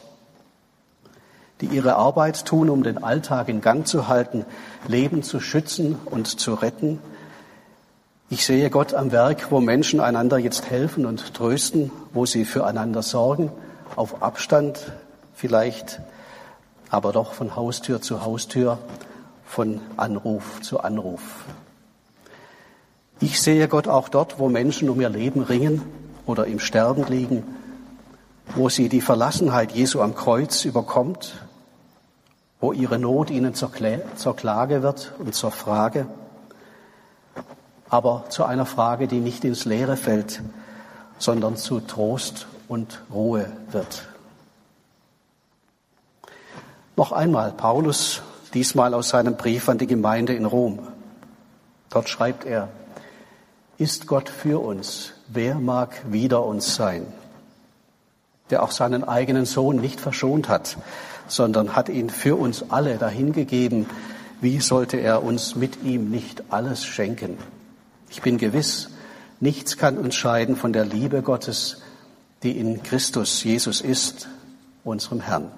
die 1.60 1.66
ihre 1.66 1.96
Arbeit 1.96 2.46
tun, 2.46 2.70
um 2.70 2.82
den 2.82 3.04
Alltag 3.04 3.48
in 3.48 3.60
Gang 3.60 3.86
zu 3.86 4.08
halten, 4.08 4.46
Leben 4.88 5.22
zu 5.22 5.38
schützen 5.38 5.96
und 6.06 6.40
zu 6.40 6.54
retten. 6.54 6.98
Ich 8.32 8.46
sehe 8.46 8.70
Gott 8.70 8.94
am 8.94 9.12
Werk, 9.12 9.50
wo 9.50 9.60
Menschen 9.60 10.00
einander 10.00 10.38
jetzt 10.38 10.70
helfen 10.70 11.04
und 11.04 11.34
trösten, 11.34 11.92
wo 12.14 12.24
sie 12.24 12.46
füreinander 12.46 13.02
sorgen, 13.02 13.52
auf 13.94 14.22
Abstand 14.22 14.90
vielleicht, 15.34 16.00
aber 16.88 17.12
doch 17.12 17.34
von 17.34 17.56
Haustür 17.56 18.00
zu 18.00 18.24
Haustür, 18.24 18.78
von 19.44 19.82
Anruf 19.98 20.62
zu 20.62 20.80
Anruf. 20.80 21.20
Ich 23.20 23.38
sehe 23.38 23.68
Gott 23.68 23.86
auch 23.86 24.08
dort, 24.08 24.38
wo 24.38 24.48
Menschen 24.48 24.88
um 24.88 24.98
ihr 24.98 25.10
Leben 25.10 25.42
ringen 25.42 25.82
oder 26.24 26.46
im 26.46 26.58
Sterben 26.58 27.04
liegen, 27.06 27.44
wo 28.54 28.70
sie 28.70 28.88
die 28.88 29.02
Verlassenheit 29.02 29.72
Jesu 29.72 30.00
am 30.00 30.14
Kreuz 30.14 30.64
überkommt, 30.64 31.34
wo 32.60 32.72
ihre 32.72 32.98
Not 32.98 33.28
ihnen 33.28 33.52
zur, 33.52 33.70
Klage 33.72 34.82
wird 34.82 35.12
und 35.18 35.34
zur 35.34 35.50
Frage, 35.50 36.06
aber 37.92 38.24
zu 38.30 38.44
einer 38.44 38.64
Frage, 38.64 39.06
die 39.06 39.20
nicht 39.20 39.44
ins 39.44 39.66
Leere 39.66 39.98
fällt, 39.98 40.40
sondern 41.18 41.56
zu 41.56 41.80
Trost 41.80 42.46
und 42.66 43.02
Ruhe 43.12 43.46
wird. 43.70 44.08
Noch 46.96 47.12
einmal 47.12 47.52
Paulus, 47.52 48.22
diesmal 48.54 48.94
aus 48.94 49.10
seinem 49.10 49.36
Brief 49.36 49.68
an 49.68 49.76
die 49.76 49.86
Gemeinde 49.86 50.34
in 50.34 50.46
Rom. 50.46 50.78
Dort 51.90 52.08
schreibt 52.08 52.46
er, 52.46 52.68
ist 53.76 54.06
Gott 54.06 54.30
für 54.30 54.62
uns, 54.62 55.12
wer 55.28 55.56
mag 55.56 55.90
wider 56.06 56.44
uns 56.44 56.74
sein? 56.74 57.06
der 58.52 58.62
auch 58.62 58.70
seinen 58.70 59.02
eigenen 59.02 59.46
Sohn 59.46 59.76
nicht 59.76 59.98
verschont 59.98 60.50
hat, 60.50 60.76
sondern 61.26 61.74
hat 61.74 61.88
ihn 61.88 62.10
für 62.10 62.36
uns 62.36 62.70
alle 62.70 62.98
dahingegeben. 62.98 63.86
Wie 64.42 64.60
sollte 64.60 64.98
er 64.98 65.22
uns 65.22 65.56
mit 65.56 65.82
ihm 65.82 66.10
nicht 66.10 66.44
alles 66.50 66.84
schenken? 66.84 67.38
Ich 68.12 68.20
bin 68.20 68.36
gewiss, 68.36 68.90
nichts 69.40 69.78
kann 69.78 69.96
uns 69.96 70.14
scheiden 70.14 70.54
von 70.54 70.74
der 70.74 70.84
Liebe 70.84 71.22
Gottes, 71.22 71.78
die 72.42 72.58
in 72.58 72.82
Christus 72.82 73.42
Jesus 73.42 73.80
ist, 73.80 74.28
unserem 74.84 75.22
Herrn. 75.22 75.50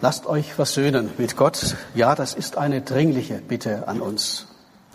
Lasst 0.00 0.26
euch 0.26 0.52
versöhnen 0.52 1.10
mit 1.16 1.36
Gott. 1.36 1.76
Ja, 1.94 2.16
das 2.16 2.34
ist 2.34 2.58
eine 2.58 2.82
dringliche 2.82 3.36
Bitte 3.36 3.86
an 3.86 4.00
uns. 4.00 4.48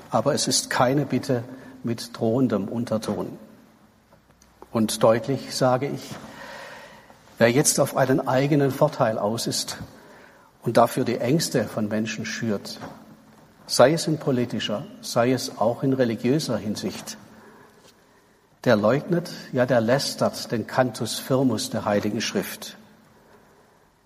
Aber 0.10 0.34
es 0.34 0.50
ist 0.50 0.70
keine 0.70 1.06
Bitte 1.06 1.46
mit 1.84 2.20
drohendem 2.20 2.68
Unterton. 2.68 3.38
Und 4.70 5.02
deutlich 5.02 5.56
sage 5.56 5.88
ich, 5.88 6.14
wer 7.38 7.50
jetzt 7.50 7.80
auf 7.80 7.96
einen 7.96 8.28
eigenen 8.28 8.72
Vorteil 8.72 9.18
aus 9.18 9.48
ist 9.48 9.78
und 10.62 10.76
dafür 10.76 11.06
die 11.06 11.20
Ängste 11.20 11.64
von 11.64 11.88
Menschen 11.88 12.26
schürt, 12.26 12.78
sei 13.72 13.94
es 13.94 14.06
in 14.06 14.18
politischer, 14.18 14.86
sei 15.00 15.32
es 15.32 15.58
auch 15.58 15.82
in 15.82 15.94
religiöser 15.94 16.58
Hinsicht, 16.58 17.18
der 18.66 18.76
leugnet, 18.76 19.32
ja 19.54 19.66
der 19.66 19.80
lästert 19.80 20.52
den 20.52 20.68
Cantus 20.68 21.20
Firmus 21.20 21.70
der 21.70 21.86
Heiligen 21.86 22.20
Schrift, 22.20 22.76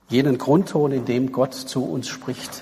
jenen 0.07 0.37
Grundton, 0.37 0.91
in 0.91 1.05
dem 1.05 1.31
Gott 1.31 1.55
zu 1.55 1.83
uns 1.83 2.07
spricht, 2.07 2.61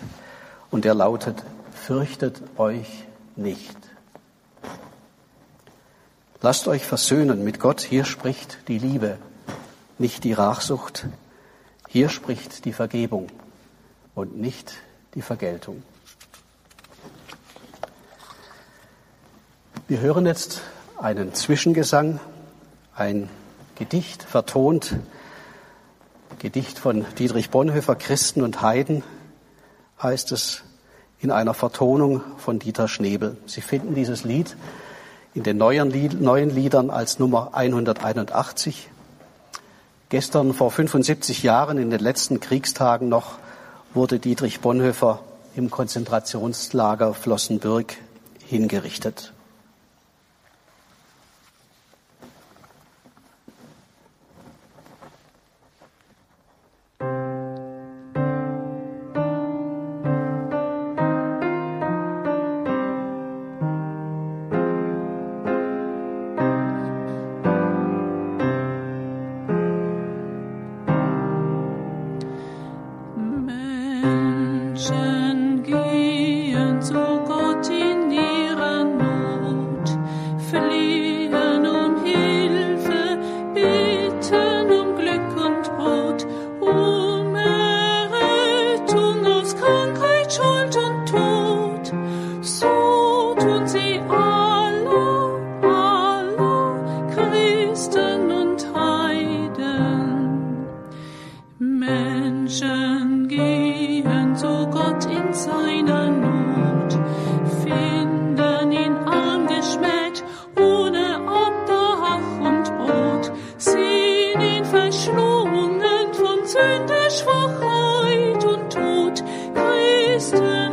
und 0.72 0.86
der 0.86 0.96
lautet, 0.96 1.44
fürchtet 1.74 2.42
euch 2.58 3.04
nicht. 3.36 3.76
Lasst 6.42 6.70
euch 6.70 6.86
versöhnen 6.86 7.44
mit 7.44 7.60
Gott. 7.60 7.82
Hier 7.82 8.06
spricht 8.06 8.58
die 8.70 8.80
Liebe, 8.80 9.18
nicht 9.98 10.24
die 10.24 10.34
Rachsucht. 10.34 11.06
Hier 11.90 12.10
spricht 12.10 12.66
die 12.66 12.74
Vergebung 12.74 13.28
und 14.16 14.38
nicht 14.38 14.74
die 15.16 15.22
Vergeltung. 15.22 15.84
Wir 19.86 20.00
hören 20.00 20.25
jetzt 20.25 20.62
einen 20.98 21.34
Zwischengesang, 21.34 22.22
ein 22.96 23.28
Gedicht 23.75 24.24
vertont, 24.24 24.96
Gedicht 26.40 26.80
von 26.80 27.06
Dietrich 27.20 27.50
Bonhoeffer, 27.50 27.96
Christen 27.96 28.44
und 28.44 28.62
Heiden, 28.62 29.04
heißt 30.02 30.32
es 30.32 30.63
in 31.20 31.32
einer 31.32 31.54
Vertonung 31.54 32.22
von 32.38 32.60
Dieter 32.60 32.88
Schnebel. 32.88 33.36
Sie 33.46 33.60
finden 33.60 33.94
dieses 33.94 34.24
Lied 34.24 34.56
in 35.34 35.44
den 35.44 35.58
neuen, 35.58 35.92
neuen 36.24 36.50
Liedern 36.50 36.90
als 36.90 37.20
Nummer 37.20 37.50
181. 37.54 38.90
Gestern 40.08 40.54
vor 40.54 40.72
75 40.72 41.44
Jahren, 41.44 41.78
in 41.78 41.90
den 41.90 42.00
letzten 42.00 42.40
Kriegstagen 42.40 43.10
noch, 43.10 43.38
wurde 43.94 44.20
Dietrich 44.20 44.62
Bonhoeffer 44.62 45.20
im 45.58 45.70
Konzentrationslager 45.70 47.13
Flossenbürg 47.13 47.98
hingerichtet. 48.48 49.33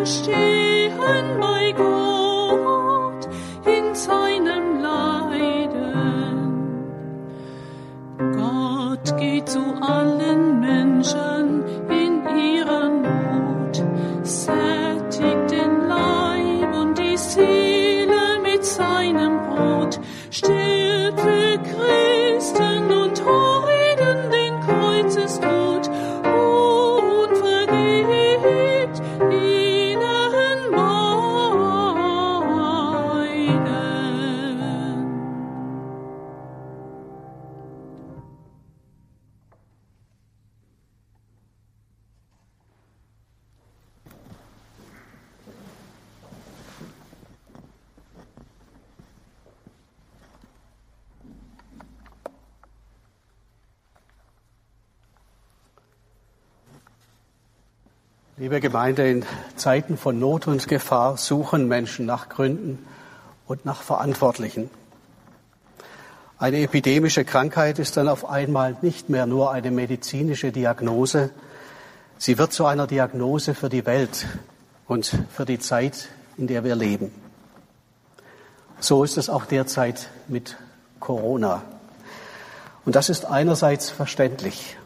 Stirbt 0.05 0.41
für 0.97 1.71
Christen 1.73 1.91
und 3.05 3.29
Heiden 4.09 4.51
den 8.17 8.33
Kreuzestod, 11.03 11.60
Liebe 58.41 58.61
Gemeinde, 58.61 59.07
in 59.07 59.27
Zeiten 59.57 59.99
von 59.99 60.19
Not 60.19 60.47
und 60.47 60.67
Gefahr 60.67 61.19
suchen 61.19 61.69
Menschen 61.69 62.07
nach 62.07 62.31
Gründen 62.31 62.79
und 63.47 63.67
nach 63.67 63.83
Verantwortlichen. 63.83 64.71
Eine 66.39 66.63
epidemische 66.63 67.27
Krankheit 67.27 67.79
ist 67.79 67.99
dann 67.99 68.09
auf 68.09 68.31
einmal 68.31 68.79
nicht 68.81 69.11
mehr 69.11 69.27
nur 69.27 69.51
eine 69.51 69.71
medizinische 69.71 70.53
Diagnose, 70.53 71.29
sie 72.17 72.39
wird 72.39 72.55
zu 72.55 72.65
einer 72.65 72.87
Diagnose 72.87 73.55
für 73.55 73.69
die 73.69 73.85
Welt 73.85 74.27
und 74.89 75.19
für 75.31 75.45
die 75.45 75.59
Zeit, 75.59 76.09
in 76.39 76.47
der 76.47 76.65
wir 76.65 76.77
leben. 76.77 77.13
So 78.79 79.05
ist 79.05 79.19
es 79.19 79.29
auch 79.29 79.45
derzeit 79.45 80.09
mit 80.29 80.57
Corona. 80.99 81.61
Und 82.87 82.97
das 82.97 83.11
ist 83.11 83.27
einerseits 83.27 83.91
verständlich. 83.91 84.79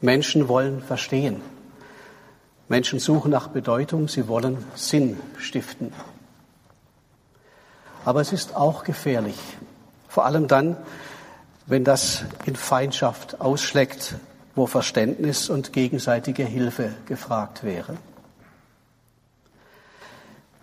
Menschen 0.00 0.48
wollen 0.48 0.80
verstehen. 0.80 1.42
Menschen 2.72 3.00
suchen 3.00 3.30
nach 3.30 3.48
Bedeutung, 3.48 4.08
sie 4.08 4.28
wollen 4.28 4.64
Sinn 4.76 5.20
stiften. 5.36 5.92
Aber 8.06 8.22
es 8.22 8.32
ist 8.32 8.56
auch 8.56 8.82
gefährlich, 8.82 9.38
vor 10.08 10.24
allem 10.24 10.48
dann, 10.48 10.78
wenn 11.66 11.84
das 11.84 12.24
in 12.46 12.56
Feindschaft 12.56 13.42
ausschlägt, 13.42 14.14
wo 14.54 14.66
Verständnis 14.66 15.50
und 15.50 15.74
gegenseitige 15.74 16.46
Hilfe 16.46 16.94
gefragt 17.04 17.62
wäre. 17.62 17.98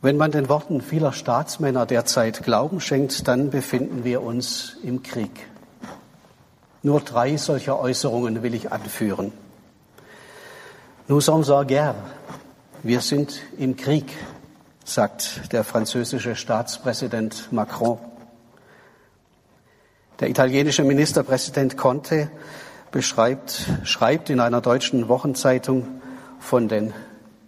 Wenn 0.01 0.17
man 0.17 0.31
den 0.31 0.49
Worten 0.49 0.81
vieler 0.81 1.13
Staatsmänner 1.13 1.85
derzeit 1.85 2.41
Glauben 2.41 2.81
schenkt, 2.81 3.27
dann 3.27 3.51
befinden 3.51 4.03
wir 4.03 4.23
uns 4.23 4.77
im 4.81 5.03
Krieg. 5.03 5.45
Nur 6.81 7.01
drei 7.01 7.37
solcher 7.37 7.79
Äußerungen 7.79 8.41
will 8.41 8.55
ich 8.55 8.71
anführen. 8.71 9.31
Nous 11.11 11.21
sommes 11.21 11.49
en 11.49 11.65
guerre. 11.65 11.95
Wir 12.83 13.01
sind 13.01 13.41
im 13.57 13.75
Krieg, 13.75 14.15
sagt 14.85 15.51
der 15.51 15.63
französische 15.63 16.35
Staatspräsident 16.35 17.51
Macron. 17.51 17.97
Der 20.19 20.29
italienische 20.29 20.83
Ministerpräsident 20.83 21.77
Conte 21.77 22.29
beschreibt, 22.91 23.71
schreibt 23.85 24.29
in 24.29 24.39
einer 24.39 24.61
deutschen 24.61 25.07
Wochenzeitung 25.07 25.99
von 26.39 26.67
den 26.67 26.93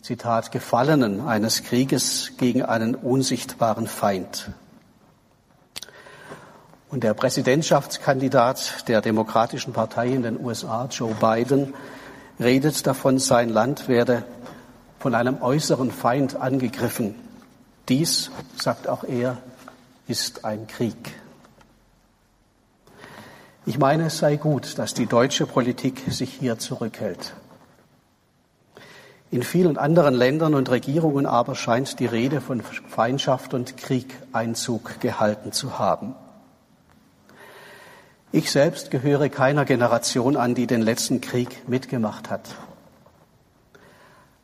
Zitat 0.01 0.51
Gefallenen 0.51 1.27
eines 1.27 1.61
Krieges 1.61 2.31
gegen 2.37 2.63
einen 2.63 2.95
unsichtbaren 2.95 3.85
Feind. 3.85 4.49
Und 6.89 7.03
der 7.03 7.13
Präsidentschaftskandidat 7.13 8.87
der 8.87 9.01
Demokratischen 9.01 9.71
Partei 9.71 10.07
in 10.07 10.23
den 10.23 10.43
USA, 10.43 10.87
Joe 10.89 11.13
Biden, 11.13 11.75
redet 12.39 12.85
davon, 12.87 13.19
sein 13.19 13.49
Land 13.49 13.87
werde 13.87 14.23
von 14.99 15.15
einem 15.15 15.41
äußeren 15.41 15.91
Feind 15.91 16.35
angegriffen. 16.35 17.15
Dies, 17.89 18.31
sagt 18.55 18.87
auch 18.87 19.03
er, 19.03 19.37
ist 20.07 20.45
ein 20.45 20.67
Krieg. 20.67 21.15
Ich 23.65 23.77
meine, 23.77 24.07
es 24.07 24.17
sei 24.17 24.37
gut, 24.37 24.77
dass 24.77 24.93
die 24.93 25.05
deutsche 25.05 25.45
Politik 25.45 26.03
sich 26.09 26.33
hier 26.33 26.57
zurückhält. 26.57 27.33
In 29.29 29.43
vielen 29.43 29.77
anderen 29.77 30.13
Ländern 30.13 30.55
und 30.55 30.69
Regierungen 30.69 31.25
aber 31.25 31.55
scheint 31.55 31.99
die 31.99 32.05
Rede 32.05 32.41
von 32.41 32.61
Feindschaft 32.61 33.53
und 33.53 33.77
Krieg 33.77 34.13
Einzug 34.33 34.99
gehalten 34.99 35.51
zu 35.53 35.79
haben. 35.79 36.15
Ich 38.33 38.49
selbst 38.49 38.91
gehöre 38.91 39.27
keiner 39.27 39.65
Generation 39.65 40.37
an, 40.37 40.55
die 40.55 40.65
den 40.65 40.81
letzten 40.81 41.19
Krieg 41.19 41.67
mitgemacht 41.67 42.29
hat. 42.29 42.55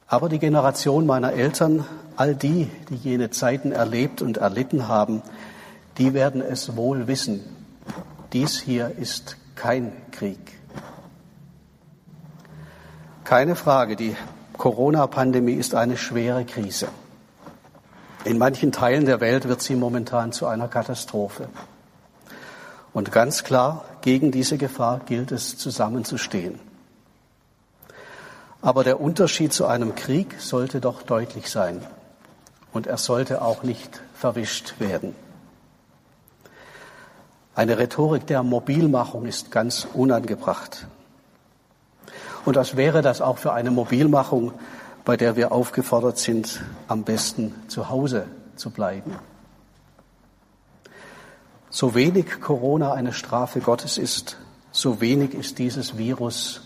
Aber 0.07 0.27
die 0.27 0.39
Generation 0.39 1.05
meiner 1.05 1.31
Eltern, 1.31 1.85
all 2.17 2.35
die, 2.35 2.69
die 2.89 2.95
jene 2.95 3.29
Zeiten 3.29 3.71
erlebt 3.71 4.21
und 4.21 4.37
erlitten 4.37 4.89
haben, 4.89 5.21
die 5.97 6.13
werden 6.13 6.41
es 6.41 6.75
wohl 6.75 7.07
wissen. 7.07 7.41
Dies 8.33 8.59
hier 8.59 8.91
ist 8.97 9.37
kein 9.55 9.93
Krieg. 10.11 10.59
Keine 13.23 13.55
Frage, 13.55 13.95
die 13.95 14.17
Corona-Pandemie 14.57 15.53
ist 15.53 15.75
eine 15.75 15.95
schwere 15.95 16.43
Krise. 16.43 16.89
In 18.25 18.37
manchen 18.37 18.73
Teilen 18.73 19.05
der 19.05 19.21
Welt 19.21 19.47
wird 19.47 19.61
sie 19.61 19.75
momentan 19.75 20.33
zu 20.33 20.45
einer 20.45 20.67
Katastrophe. 20.67 21.47
Und 22.97 23.11
ganz 23.11 23.43
klar, 23.43 23.85
gegen 24.01 24.31
diese 24.31 24.57
Gefahr 24.57 25.01
gilt 25.05 25.31
es 25.31 25.55
zusammenzustehen. 25.55 26.59
Aber 28.59 28.83
der 28.83 28.99
Unterschied 28.99 29.53
zu 29.53 29.67
einem 29.67 29.93
Krieg 29.93 30.41
sollte 30.41 30.81
doch 30.81 31.03
deutlich 31.03 31.51
sein. 31.51 31.85
Und 32.73 32.87
er 32.87 32.97
sollte 32.97 33.43
auch 33.43 33.61
nicht 33.61 34.01
verwischt 34.15 34.79
werden. 34.79 35.13
Eine 37.53 37.77
Rhetorik 37.77 38.25
der 38.25 38.41
Mobilmachung 38.41 39.27
ist 39.27 39.51
ganz 39.51 39.87
unangebracht. 39.93 40.87
Und 42.45 42.55
was 42.55 42.77
wäre 42.77 43.03
das 43.03 43.21
auch 43.21 43.37
für 43.37 43.53
eine 43.53 43.69
Mobilmachung, 43.69 44.53
bei 45.05 45.17
der 45.17 45.35
wir 45.35 45.51
aufgefordert 45.51 46.17
sind, 46.17 46.63
am 46.87 47.03
besten 47.03 47.53
zu 47.67 47.89
Hause 47.89 48.25
zu 48.55 48.71
bleiben? 48.71 49.13
So 51.79 51.93
wenig 51.93 52.41
Corona 52.41 52.93
eine 52.93 53.13
Strafe 53.13 53.59
Gottes 53.59 53.99
ist, 53.99 54.39
so 54.71 54.99
wenig 54.99 55.35
ist 55.35 55.59
dieses 55.59 55.95
Virus 55.95 56.61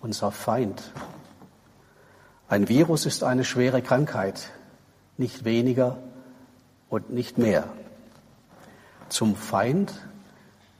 unser 0.00 0.32
Feind. 0.32 0.82
Ein 2.48 2.68
Virus 2.68 3.06
ist 3.06 3.22
eine 3.22 3.44
schwere 3.44 3.80
Krankheit, 3.80 4.50
nicht 5.18 5.44
weniger 5.44 5.98
und 6.88 7.12
nicht 7.12 7.38
mehr. 7.38 7.68
Zum 9.08 9.36
Feind 9.36 9.94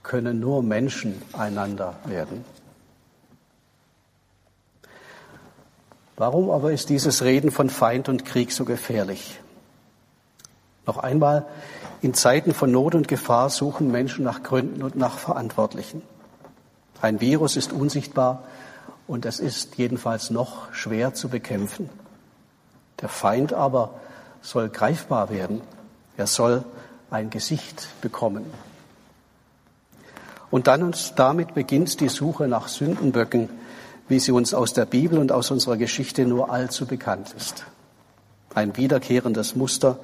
können 0.02 0.40
nur 0.40 0.64
Menschen 0.64 1.22
einander 1.32 1.94
werden. 2.06 2.44
Warum 6.16 6.50
aber 6.50 6.72
ist 6.72 6.88
dieses 6.88 7.22
Reden 7.22 7.52
von 7.52 7.70
Feind 7.70 8.08
und 8.08 8.24
Krieg 8.24 8.50
so 8.50 8.64
gefährlich? 8.64 9.38
Noch 10.86 10.98
einmal, 10.98 11.44
in 12.00 12.14
Zeiten 12.14 12.54
von 12.54 12.70
Not 12.70 12.94
und 12.94 13.08
Gefahr 13.08 13.50
suchen 13.50 13.90
Menschen 13.90 14.24
nach 14.24 14.42
Gründen 14.42 14.82
und 14.82 14.96
nach 14.96 15.18
Verantwortlichen. 15.18 16.02
Ein 17.02 17.20
Virus 17.20 17.56
ist 17.56 17.72
unsichtbar 17.72 18.44
und 19.06 19.26
es 19.26 19.40
ist 19.40 19.76
jedenfalls 19.76 20.30
noch 20.30 20.72
schwer 20.72 21.14
zu 21.14 21.28
bekämpfen. 21.28 21.90
Der 23.00 23.08
Feind 23.08 23.52
aber 23.52 23.94
soll 24.40 24.68
greifbar 24.68 25.30
werden. 25.30 25.60
Er 26.16 26.26
soll 26.26 26.64
ein 27.10 27.30
Gesicht 27.30 27.88
bekommen. 28.00 28.44
Und 30.50 30.68
dann 30.68 30.82
und 30.82 31.18
damit 31.18 31.54
beginnt 31.54 32.00
die 32.00 32.08
Suche 32.08 32.46
nach 32.46 32.68
Sündenböcken, 32.68 33.50
wie 34.08 34.20
sie 34.20 34.32
uns 34.32 34.54
aus 34.54 34.72
der 34.72 34.86
Bibel 34.86 35.18
und 35.18 35.32
aus 35.32 35.50
unserer 35.50 35.76
Geschichte 35.76 36.24
nur 36.24 36.50
allzu 36.50 36.86
bekannt 36.86 37.34
ist. 37.36 37.64
Ein 38.54 38.76
wiederkehrendes 38.76 39.56
Muster, 39.56 39.98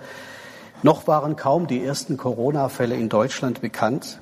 noch 0.83 1.07
waren 1.07 1.37
kaum 1.37 1.67
die 1.67 1.85
ersten 1.85 2.17
Corona-Fälle 2.17 2.95
in 2.95 3.09
Deutschland 3.09 3.61
bekannt. 3.61 4.21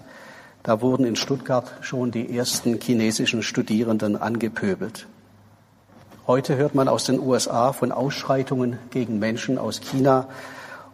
Da 0.62 0.81
wurden 0.81 1.07
in 1.07 1.16
Stuttgart 1.16 1.73
schon 1.81 2.11
die 2.11 2.37
ersten 2.37 2.79
chinesischen 2.81 3.42
Studierenden 3.42 4.20
angepöbelt. 4.20 5.07
Heute 6.27 6.57
hört 6.57 6.75
man 6.75 6.87
aus 6.87 7.05
den 7.05 7.18
USA 7.18 7.73
von 7.73 7.92
Ausschreitungen 7.92 8.79
gegen 8.90 9.18
Menschen 9.18 9.59
aus 9.59 9.81
China 9.81 10.29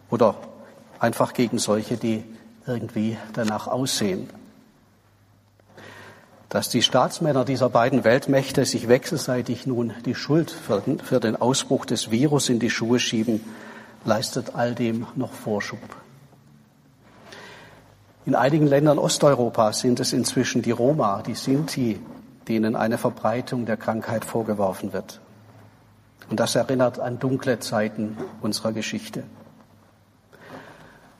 oder 0.09 0.35
einfach 0.99 1.33
gegen 1.33 1.59
solche, 1.59 1.97
die 1.97 2.23
irgendwie 2.65 3.17
danach 3.33 3.67
aussehen. 3.67 4.29
Dass 6.49 6.69
die 6.69 6.81
Staatsmänner 6.81 7.43
dieser 7.43 7.69
beiden 7.69 8.05
Weltmächte 8.05 8.65
sich 8.65 8.87
wechselseitig 8.87 9.67
nun 9.67 9.93
die 10.05 10.15
Schuld 10.15 10.49
für 10.49 11.19
den 11.19 11.35
Ausbruch 11.35 11.85
des 11.85 12.09
Virus 12.09 12.47
in 12.47 12.59
die 12.59 12.69
Schuhe 12.69 12.99
schieben, 12.99 13.41
leistet 14.07 14.55
all 14.55 14.73
dem 14.73 15.05
noch 15.15 15.33
Vorschub. 15.33 15.79
In 18.25 18.35
einigen 18.35 18.67
Ländern 18.67 18.97
Osteuropas 18.99 19.79
sind 19.79 19.99
es 19.99 20.11
inzwischen 20.11 20.61
die 20.61 20.71
Roma, 20.71 21.21
die 21.21 21.35
Sinti, 21.35 21.99
denen 22.47 22.75
eine 22.75 22.97
Verbreitung 22.97 23.65
der 23.65 23.77
Krankheit 23.77 24.25
vorgeworfen 24.25 24.91
wird. 24.91 25.21
Und 26.29 26.39
das 26.39 26.55
erinnert 26.55 26.99
an 26.99 27.19
dunkle 27.19 27.59
Zeiten 27.59 28.17
unserer 28.41 28.73
Geschichte. 28.73 29.23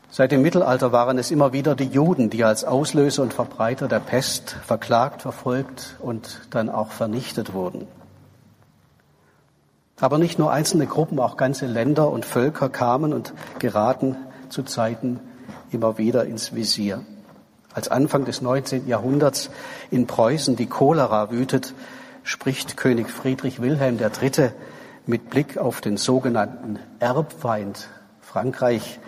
Seit 0.10 0.32
dem 0.32 0.42
Mittelalter 0.42 0.92
waren 0.92 1.18
es 1.18 1.32
immer 1.32 1.54
wieder 1.54 1.76
die 1.76 1.86
Juden, 1.86 2.30
die 2.30 2.44
als 2.44 2.64
Auslöser 2.64 3.24
und 3.24 3.34
Verbreiter 3.34 3.88
der 3.88 4.00
Pest 4.00 4.58
verklagt, 4.66 5.22
verfolgt 5.22 5.98
und 6.00 6.42
dann 6.50 6.70
auch 6.70 6.92
vernichtet 6.92 7.54
wurden. 7.54 7.88
Aber 10.00 10.20
nicht 10.20 10.38
nur 10.38 10.52
einzelne 10.52 10.86
Gruppen, 10.86 11.20
auch 11.20 11.38
ganze 11.38 11.66
Länder 11.66 12.12
und 12.12 12.26
Völker 12.26 12.70
kamen 12.70 13.14
und 13.14 13.34
geraten 13.60 14.16
zu 14.50 14.64
Zeiten 14.64 15.20
immer 15.72 15.98
wieder 15.98 16.26
ins 16.26 16.54
Visier. 16.54 17.04
Als 17.74 17.90
Anfang 17.90 18.26
des 18.26 18.42
19. 18.42 18.88
Jahrhunderts 18.88 19.50
in 19.92 20.08
Preußen 20.08 20.56
die 20.56 20.68
Cholera 20.68 21.32
wütet, 21.32 21.74
spricht 22.24 22.78
König 22.78 23.10
Friedrich 23.10 23.62
Wilhelm 23.62 24.00
III. 24.00 24.52
mit 25.06 25.30
Blick 25.30 25.58
auf 25.58 25.82
den 25.82 25.98
sogenannten 25.98 26.80
Erbfeind 27.00 27.88
Frankreich 28.22 29.00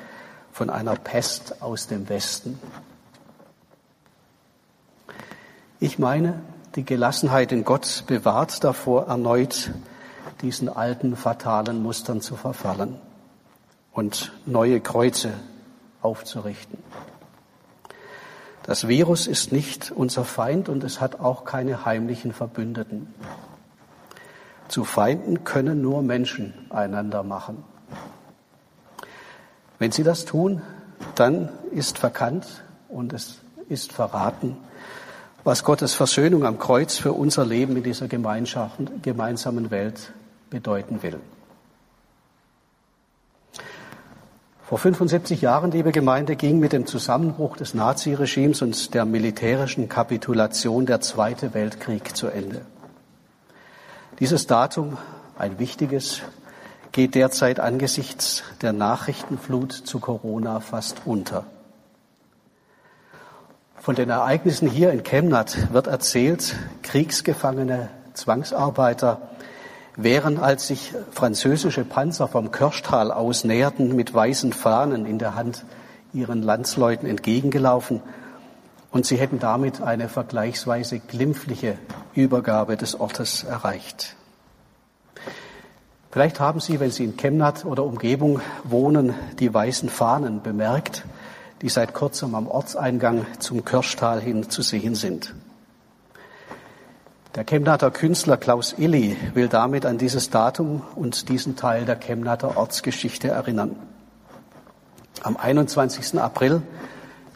von 0.52 0.69
einer 0.69 0.95
Pest 0.95 1.62
aus 1.62 1.88
dem 1.88 2.10
Westen. 2.10 2.60
Ich 5.80 5.99
meine, 5.99 6.41
die 6.75 6.84
Gelassenheit 6.86 7.52
in 7.52 7.63
Gott 7.63 8.04
bewahrt 8.08 8.63
davor, 8.63 9.08
erneut 9.08 9.71
diesen 10.41 10.69
alten 10.69 11.15
fatalen 11.15 11.84
Mustern 11.84 12.21
zu 12.21 12.36
verfallen 12.36 12.95
und 13.91 14.32
neue 14.45 14.80
Kreuze 14.80 15.34
aufzurichten. 16.02 16.78
Das 18.63 18.88
Virus 18.88 19.28
ist 19.28 19.52
nicht 19.52 19.91
unser 19.91 20.23
Feind 20.23 20.69
und 20.69 20.84
es 20.84 21.02
hat 21.02 21.19
auch 21.19 21.43
keine 21.43 21.86
heimlichen 21.86 22.34
Verbündeten. 22.34 23.13
Zu 24.67 24.84
Feinden 24.84 25.43
können 25.43 25.82
nur 25.82 26.04
Menschen 26.04 26.54
einander 26.69 27.23
machen. 27.23 27.63
Wenn 29.80 29.91
sie 29.91 30.04
das 30.04 30.25
tun, 30.25 30.62
dann 31.15 31.49
ist 31.71 31.97
verkannt 31.97 32.63
und 32.89 33.13
es 33.13 33.39
ist 33.69 33.91
verraten, 33.91 34.58
was 35.43 35.63
Gottes 35.63 35.95
Versöhnung 35.95 36.45
am 36.45 36.60
Kreuz 36.60 36.97
für 36.97 37.13
unser 37.13 37.45
Leben 37.45 37.75
in 37.78 37.84
dieser 37.84 38.08
gemeinsamen 38.08 39.71
Welt 39.71 40.13
bedeuten 40.49 41.03
will. 41.03 41.19
Vor 44.69 44.77
75 44.77 45.41
Jahren, 45.41 45.71
liebe 45.71 45.91
Gemeinde, 45.91 46.35
ging 46.35 46.59
mit 46.59 46.73
dem 46.73 46.85
Zusammenbruch 46.85 47.57
des 47.57 47.73
Naziregimes 47.73 48.62
und 48.62 48.93
der 48.93 49.05
militärischen 49.05 49.89
Kapitulation 49.89 50.85
der 50.85 51.01
Zweite 51.01 51.55
Weltkrieg 51.55 52.15
zu 52.15 52.27
Ende. 52.27 52.62
Dieses 54.19 54.45
Datum, 54.45 54.99
ein 55.39 55.57
wichtiges, 55.57 56.21
geht 56.91 57.15
derzeit 57.15 57.59
angesichts 57.59 58.43
der 58.62 58.73
Nachrichtenflut 58.73 59.71
zu 59.71 59.99
Corona 59.99 60.59
fast 60.59 60.97
unter. 61.05 61.45
Von 63.77 63.95
den 63.95 64.12
Ereignissen 64.12 64.69
hier 64.69 64.91
in 64.91 65.03
Chemnat 65.03 65.73
wird 65.73 65.88
erzählt, 65.88 66.55
Kriegsgefangene, 66.83 67.89
Zwangsarbeiter 68.13 69.21
wären, 69.95 70.39
als 70.39 70.67
sich 70.67 70.93
französische 71.12 71.84
Panzer 71.84 72.28
vom 72.28 72.52
Kirschtal 72.52 73.12
aus 73.12 73.43
näherten, 73.43 73.95
mit 73.95 74.13
weißen 74.13 74.54
Fahnen 74.54 75.06
in 75.06 75.19
der 75.19 75.36
Hand 75.36 75.65
ihren 76.13 76.41
Landsleuten 76.41 77.08
entgegengelaufen 77.08 78.02
und 78.91 79.06
sie 79.06 79.17
hätten 79.17 79.39
damit 79.39 79.82
eine 79.82 80.10
vergleichsweise 80.10 80.99
glimpfliche 80.99 81.78
Übergabe 82.13 82.78
des 82.78 82.99
Ortes 82.99 83.43
erreicht. 83.43 84.15
Vielleicht 86.12 86.39
haben 86.39 86.60
Sie, 86.60 86.80
wenn 86.80 86.89
Sie 86.89 87.04
in 87.04 87.17
Chemnat 87.17 87.65
oder 87.65 87.84
Umgebung 87.84 88.41
wohnen, 88.63 89.13
die 89.38 89.54
weißen 89.54 89.89
Fahnen 89.89 90.41
bemerkt, 90.41 91.04
die 91.62 91.69
seit 91.69 91.93
kurzem 91.93 92.34
am 92.34 92.47
Ortseingang 92.47 93.28
zum 93.38 93.63
Kirschtal 93.63 94.19
hin 94.19 94.49
zu 94.49 94.63
sehen 94.63 94.95
sind. 94.95 95.36
Der 97.36 97.44
Chemnater 97.44 97.92
Künstler 97.92 98.38
Klaus 98.38 98.74
Illy 98.76 99.15
will 99.36 99.50
damit 99.50 99.86
an 99.86 100.00
dieses 100.00 100.32
Datum 100.32 100.82
und 100.96 101.30
diesen 101.30 101.56
Teil 101.56 101.86
der 101.86 102.00
Chemnater 102.00 102.58
Ortsgeschichte 102.58 103.28
erinnern. 103.28 103.76
Am 105.22 105.38
21. 105.38 106.20
April, 106.20 106.63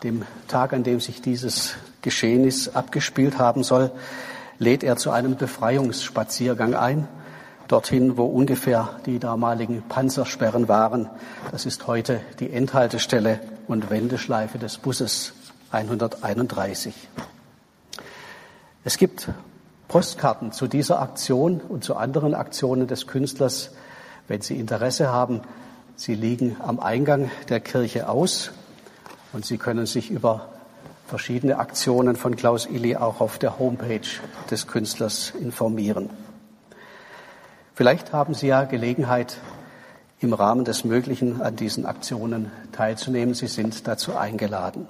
dem 0.01 0.23
Tag, 0.47 0.73
an 0.73 0.81
dem 0.81 0.99
sich 0.99 1.21
dieses 1.21 1.75
Geschehnis 2.01 2.69
abgespielt 2.69 3.37
haben 3.37 3.63
soll, 3.63 3.91
lädt 4.57 4.83
er 4.83 4.97
zu 4.97 5.11
einem 5.11 5.35
Befreiungsspaziergang 5.35 6.73
ein, 6.73 7.07
dorthin, 7.67 8.17
wo 8.17 8.25
ungefähr 8.25 8.99
die 9.05 9.19
damaligen 9.19 9.83
Panzersperren 9.83 10.67
waren. 10.67 11.07
Das 11.51 11.67
ist 11.67 11.85
heute 11.85 12.19
die 12.39 12.51
Endhaltestelle 12.51 13.39
und 13.67 13.91
Wendeschleife 13.91 14.57
des 14.57 14.79
Busses 14.79 15.33
131. 15.71 16.95
Es 18.83 18.97
gibt 18.97 19.29
Postkarten 19.93 20.51
zu 20.51 20.65
dieser 20.65 21.03
Aktion 21.03 21.61
und 21.61 21.83
zu 21.83 21.95
anderen 21.95 22.33
Aktionen 22.33 22.87
des 22.87 23.05
Künstlers, 23.05 23.69
wenn 24.27 24.41
Sie 24.41 24.59
Interesse 24.59 25.11
haben. 25.11 25.41
Sie 25.95 26.15
liegen 26.15 26.57
am 26.61 26.79
Eingang 26.79 27.29
der 27.49 27.59
Kirche 27.59 28.09
aus 28.09 28.49
und 29.33 29.45
Sie 29.45 29.59
können 29.59 29.85
sich 29.85 30.09
über 30.09 30.49
verschiedene 31.05 31.59
Aktionen 31.59 32.15
von 32.15 32.35
Klaus 32.35 32.65
Illy 32.65 32.95
auch 32.95 33.21
auf 33.21 33.37
der 33.37 33.59
Homepage 33.59 34.01
des 34.49 34.65
Künstlers 34.65 35.31
informieren. 35.39 36.09
Vielleicht 37.75 38.13
haben 38.13 38.33
Sie 38.33 38.47
ja 38.47 38.63
Gelegenheit, 38.63 39.37
im 40.21 40.33
Rahmen 40.33 40.65
des 40.65 40.85
Möglichen 40.85 41.39
an 41.39 41.55
diesen 41.55 41.85
Aktionen 41.85 42.49
teilzunehmen. 42.71 43.35
Sie 43.35 43.45
sind 43.45 43.87
dazu 43.87 44.15
eingeladen. 44.15 44.87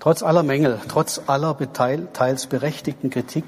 Trotz 0.00 0.22
aller 0.22 0.42
Mängel, 0.42 0.80
trotz 0.88 1.20
aller 1.26 1.54
teils 2.14 2.46
berechtigten 2.46 3.10
Kritik, 3.10 3.44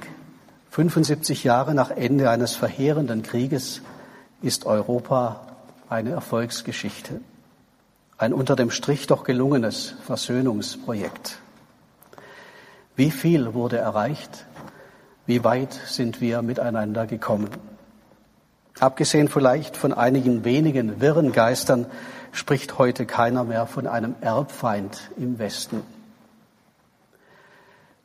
75 0.68 1.44
Jahre 1.44 1.74
nach 1.74 1.90
Ende 1.90 2.28
eines 2.28 2.56
verheerenden 2.56 3.22
Krieges 3.22 3.80
ist 4.42 4.66
Europa 4.66 5.46
eine 5.88 6.10
Erfolgsgeschichte. 6.10 7.22
Ein 8.18 8.34
unter 8.34 8.54
dem 8.54 8.70
Strich 8.70 9.06
doch 9.06 9.24
gelungenes 9.24 9.94
Versöhnungsprojekt. 10.04 11.38
Wie 12.96 13.10
viel 13.10 13.54
wurde 13.54 13.78
erreicht? 13.78 14.44
Wie 15.24 15.44
weit 15.44 15.72
sind 15.86 16.20
wir 16.20 16.42
miteinander 16.42 17.06
gekommen? 17.06 17.48
Abgesehen 18.78 19.28
vielleicht 19.28 19.78
von 19.78 19.94
einigen 19.94 20.44
wenigen 20.44 21.00
wirren 21.00 21.32
Geistern 21.32 21.86
spricht 22.30 22.76
heute 22.76 23.06
keiner 23.06 23.42
mehr 23.42 23.66
von 23.66 23.86
einem 23.86 24.16
Erbfeind 24.20 25.10
im 25.16 25.38
Westen. 25.38 25.82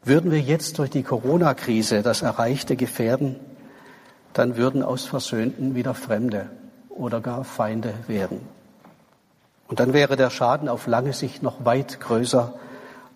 Würden 0.08 0.32
wir 0.32 0.40
jetzt 0.40 0.80
durch 0.80 0.90
die 0.90 1.04
Corona-Krise 1.04 2.02
das 2.02 2.22
Erreichte 2.22 2.78
gefährden, 2.78 3.36
dann 4.32 4.56
würden 4.56 4.82
aus 4.82 5.06
Versöhnten 5.06 5.76
wieder 5.76 5.94
Fremde 5.94 6.50
oder 6.88 7.20
gar 7.20 7.44
Feinde 7.44 7.94
werden. 8.08 8.40
Und 9.68 9.82
dann 9.82 9.92
wäre 9.92 10.16
der 10.16 10.30
Schaden 10.30 10.70
auf 10.70 10.88
lange 10.88 11.12
Sicht 11.12 11.44
noch 11.44 11.66
weit 11.66 12.00
größer 12.00 12.54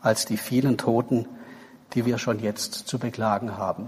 als 0.02 0.26
die 0.26 0.36
vielen 0.36 0.78
Toten, 0.78 1.28
die 1.94 2.06
wir 2.06 2.18
schon 2.18 2.40
jetzt 2.40 2.74
zu 2.74 3.00
beklagen 3.00 3.58
haben. 3.58 3.88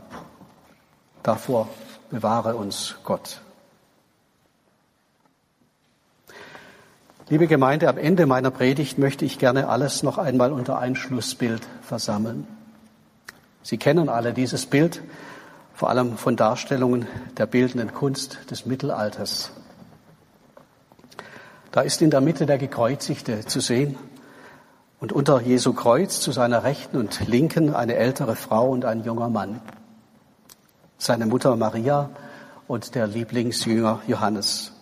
Davor 1.24 1.68
bewahre 2.10 2.56
uns 2.56 2.96
Gott. 3.04 3.42
Liebe 7.28 7.48
Gemeinde, 7.48 7.90
am 7.90 7.98
Ende 7.98 8.28
meiner 8.28 8.52
Predigt 8.52 8.98
möchte 8.98 9.26
ich 9.26 9.40
gerne 9.40 9.68
alles 9.68 10.04
noch 10.04 10.18
einmal 10.18 10.54
unter 10.54 10.80
ein 10.80 10.96
Schlussbild 10.96 11.68
versammeln. 11.82 12.48
Sie 13.64 13.78
kennen 13.78 14.10
alle 14.10 14.34
dieses 14.34 14.66
Bild, 14.66 15.02
vor 15.74 15.90
allem 15.90 16.18
von 16.18 16.36
Darstellungen 16.36 17.08
der 17.38 17.46
bildenden 17.46 17.94
Kunst 17.94 18.52
des 18.52 18.66
Mittelalters. 18.66 19.52
Da 21.72 21.82
ist 21.82 22.02
in 22.02 22.12
der 22.12 22.22
Mitte 22.22 22.46
der 22.46 22.58
Gekreuzigte 22.58 23.46
zu 23.46 23.60
sehen 23.60 23.98
und 25.00 25.12
unter 25.12 25.42
Jesu 25.42 25.74
Kreuz 25.74 26.20
zu 26.20 26.32
seiner 26.32 26.64
Rechten 26.64 26.98
und 26.98 27.28
Linken 27.28 27.74
eine 27.74 27.96
ältere 27.96 28.36
Frau 28.36 28.70
und 28.70 28.86
ein 28.86 29.04
junger 29.04 29.30
Mann. 29.30 29.60
Seine 30.98 31.26
Mutter 31.26 31.56
Maria 31.56 32.10
und 32.68 32.96
der 32.96 33.08
Lieblingsjünger 33.08 34.02
Johannes. 34.08 34.74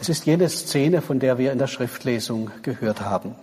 Es 0.00 0.08
ist 0.08 0.26
jene 0.26 0.48
Szene, 0.48 1.00
von 1.00 1.20
der 1.20 1.38
wir 1.38 1.52
in 1.52 1.58
der 1.58 1.66
Schriftlesung 1.68 2.50
gehört 2.62 3.00
haben. 3.00 3.34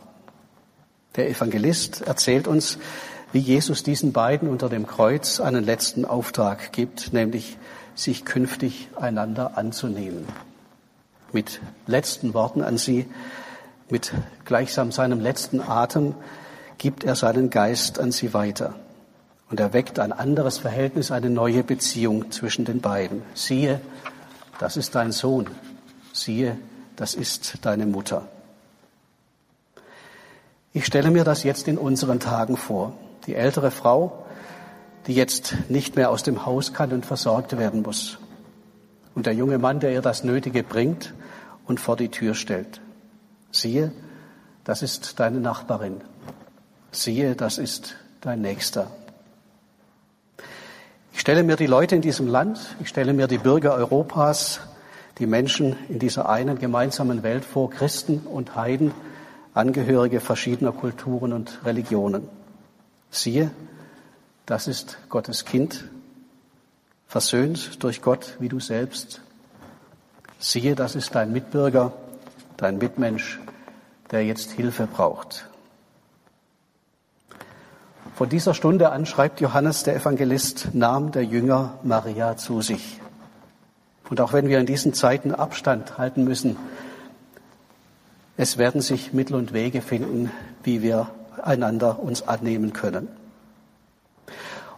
Der 1.15 1.29
Evangelist 1.29 2.01
erzählt 2.01 2.47
uns, 2.47 2.77
wie 3.31 3.39
Jesus 3.39 3.83
diesen 3.83 4.11
beiden 4.11 4.49
unter 4.49 4.69
dem 4.69 4.85
Kreuz 4.85 5.39
einen 5.39 5.63
letzten 5.63 6.05
Auftrag 6.05 6.71
gibt, 6.73 7.13
nämlich 7.13 7.57
sich 7.95 8.25
künftig 8.25 8.89
einander 8.95 9.57
anzunehmen. 9.57 10.25
Mit 11.31 11.61
letzten 11.87 12.33
Worten 12.33 12.61
an 12.61 12.77
sie, 12.77 13.07
mit 13.89 14.13
gleichsam 14.45 14.91
seinem 14.91 15.19
letzten 15.19 15.61
Atem 15.61 16.15
gibt 16.77 17.03
er 17.03 17.15
seinen 17.15 17.49
Geist 17.49 17.99
an 17.99 18.11
sie 18.11 18.33
weiter. 18.33 18.73
Und 19.49 19.59
er 19.59 19.73
weckt 19.73 19.99
ein 19.99 20.13
anderes 20.13 20.57
Verhältnis, 20.57 21.11
eine 21.11 21.29
neue 21.29 21.63
Beziehung 21.63 22.31
zwischen 22.31 22.65
den 22.65 22.81
beiden. 22.81 23.21
Siehe, 23.33 23.81
das 24.59 24.77
ist 24.77 24.95
dein 24.95 25.11
Sohn. 25.11 25.47
Siehe, 26.13 26.57
das 26.95 27.13
ist 27.13 27.59
deine 27.61 27.85
Mutter. 27.85 28.27
Ich 30.73 30.85
stelle 30.85 31.11
mir 31.11 31.25
das 31.25 31.43
jetzt 31.43 31.67
in 31.67 31.77
unseren 31.77 32.19
Tagen 32.19 32.55
vor 32.55 32.93
die 33.27 33.35
ältere 33.35 33.71
Frau, 33.71 34.25
die 35.07 35.15
jetzt 35.15 35.55
nicht 35.69 35.95
mehr 35.95 36.09
aus 36.09 36.23
dem 36.23 36.45
Haus 36.45 36.73
kann 36.73 36.91
und 36.91 37.05
versorgt 37.05 37.57
werden 37.57 37.81
muss. 37.81 38.19
Und 39.15 39.25
der 39.25 39.33
junge 39.33 39.57
Mann, 39.57 39.79
der 39.79 39.91
ihr 39.91 40.01
das 40.01 40.23
Nötige 40.23 40.63
bringt 40.63 41.13
und 41.65 41.79
vor 41.79 41.97
die 41.97 42.09
Tür 42.09 42.33
stellt. 42.33 42.81
Siehe, 43.51 43.91
das 44.63 44.81
ist 44.81 45.19
deine 45.19 45.39
Nachbarin. 45.39 46.01
Siehe, 46.91 47.35
das 47.35 47.57
ist 47.57 47.95
dein 48.21 48.41
Nächster. 48.41 48.87
Ich 51.13 51.19
stelle 51.19 51.43
mir 51.43 51.55
die 51.55 51.67
Leute 51.67 51.95
in 51.95 52.01
diesem 52.01 52.27
Land, 52.27 52.75
ich 52.79 52.89
stelle 52.89 53.13
mir 53.13 53.27
die 53.27 53.37
Bürger 53.37 53.73
Europas, 53.73 54.61
die 55.17 55.25
Menschen 55.25 55.75
in 55.89 55.99
dieser 55.99 56.29
einen 56.29 56.57
gemeinsamen 56.57 57.21
Welt 57.21 57.43
vor, 57.43 57.69
Christen 57.69 58.19
und 58.19 58.55
Heiden, 58.55 58.91
Angehörige 59.53 60.21
verschiedener 60.21 60.71
Kulturen 60.71 61.33
und 61.33 61.59
Religionen. 61.65 62.29
Siehe, 63.11 63.51
das 64.45 64.67
ist 64.67 64.97
Gottes 65.09 65.43
Kind, 65.43 65.83
versöhnt 67.07 67.83
durch 67.83 68.01
Gott 68.01 68.37
wie 68.39 68.47
du 68.47 68.61
selbst. 68.61 69.21
Siehe, 70.39 70.75
das 70.75 70.95
ist 70.95 71.13
dein 71.13 71.33
Mitbürger, 71.33 71.91
dein 72.55 72.77
Mitmensch, 72.77 73.39
der 74.11 74.25
jetzt 74.25 74.51
Hilfe 74.51 74.87
braucht. 74.87 75.45
Von 78.15 78.29
dieser 78.29 78.53
Stunde 78.53 78.91
an 78.91 79.05
schreibt 79.05 79.41
Johannes 79.41 79.83
der 79.83 79.97
Evangelist, 79.97 80.69
nahm 80.73 81.11
der 81.11 81.25
Jünger 81.25 81.79
Maria 81.83 82.37
zu 82.37 82.61
sich. 82.61 83.01
Und 84.09 84.21
auch 84.21 84.31
wenn 84.31 84.47
wir 84.47 84.59
in 84.59 84.65
diesen 84.65 84.93
Zeiten 84.93 85.35
Abstand 85.35 85.97
halten 85.97 86.23
müssen, 86.23 86.55
es 88.37 88.57
werden 88.57 88.79
sich 88.79 89.11
Mittel 89.11 89.35
und 89.35 89.51
Wege 89.51 89.81
finden, 89.81 90.31
wie 90.63 90.81
wir 90.81 91.09
einander 91.45 91.99
uns 91.99 92.27
annehmen 92.27 92.73
können. 92.73 93.07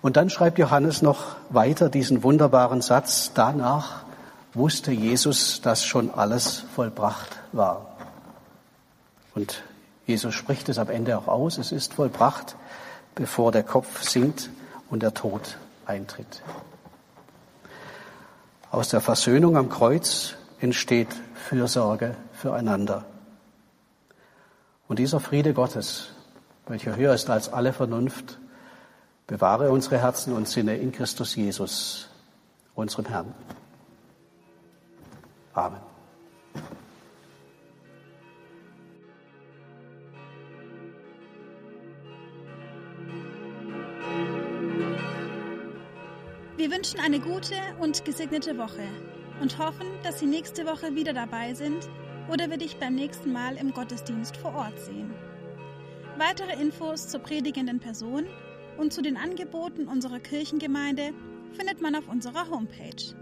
Und 0.02 0.18
dann 0.18 0.30
schreibt 0.30 0.60
Johannes 0.60 1.02
noch 1.02 1.36
weiter 1.50 1.90
diesen 1.90 2.24
wunderbaren 2.24 2.82
Satz, 2.82 3.32
danach 3.34 4.04
wusste 4.54 4.92
Jesus, 4.92 5.62
dass 5.62 5.86
schon 5.86 6.12
alles 6.14 6.66
vollbracht 6.76 7.40
war. 7.54 7.96
Und 9.34 9.64
Jesus 10.06 10.36
spricht 10.36 10.68
es 10.70 10.78
am 10.78 10.90
Ende 10.90 11.18
auch 11.18 11.28
aus, 11.28 11.58
es 11.58 11.72
ist 11.72 11.94
vollbracht, 11.94 12.56
bevor 13.16 13.52
der 13.52 13.64
Kopf 13.64 14.04
sinkt 14.04 14.50
und 14.90 15.04
der 15.04 15.14
Tod 15.14 15.58
eintritt. 15.86 16.42
Aus 18.70 18.90
der 18.90 19.02
Versöhnung 19.02 19.56
am 19.56 19.70
Kreuz 19.70 20.36
entsteht 20.60 21.10
Fürsorge 21.36 22.16
füreinander. 22.34 23.06
Und 24.88 25.00
dieser 25.00 25.20
Friede 25.20 25.54
Gottes, 25.54 26.10
welcher 26.68 26.96
höher 26.96 27.14
ist 27.14 27.30
als 27.30 27.52
alle 27.52 27.74
Vernunft, 27.74 28.40
Bewahre 29.28 29.72
unsere 29.72 30.00
Herzen 30.00 30.34
und 30.34 30.48
Sinne 30.48 30.78
in 30.78 30.92
Christus 30.92 31.36
Jesus, 31.36 32.10
unserem 32.76 33.06
Herrn. 33.06 33.34
Amen. 35.54 35.80
Wir 46.58 46.72
wünschen 46.72 47.00
eine 47.00 47.20
gute 47.20 47.56
und 47.80 48.06
gesegnete 48.06 48.58
Woche 48.58 48.88
und 49.42 49.58
hoffen, 49.58 49.88
dass 50.04 50.20
Sie 50.20 50.26
nächste 50.26 50.66
Woche 50.66 50.96
wieder 50.96 51.14
dabei 51.14 51.54
sind 51.54 51.90
oder 52.30 52.50
wir 52.50 52.58
dich 52.58 52.78
beim 52.78 52.96
nächsten 52.96 53.34
Mal 53.34 53.58
im 53.58 53.74
Gottesdienst 53.74 54.38
vor 54.38 54.54
Ort 54.56 54.80
sehen. 54.80 55.14
Weitere 56.18 56.62
Infos 56.62 57.08
zur 57.08 57.22
predigenden 57.22 57.80
Person 57.80 58.28
und 58.78 58.94
zu 58.94 59.02
den 59.02 59.18
Angeboten 59.18 59.88
unserer 59.88 60.20
Kirchengemeinde 60.20 61.12
findet 61.54 61.82
man 61.82 61.96
auf 61.96 62.08
unserer 62.08 62.52
Homepage 62.52 63.16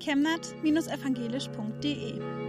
chemnat-evangelisch.de. 0.00 2.45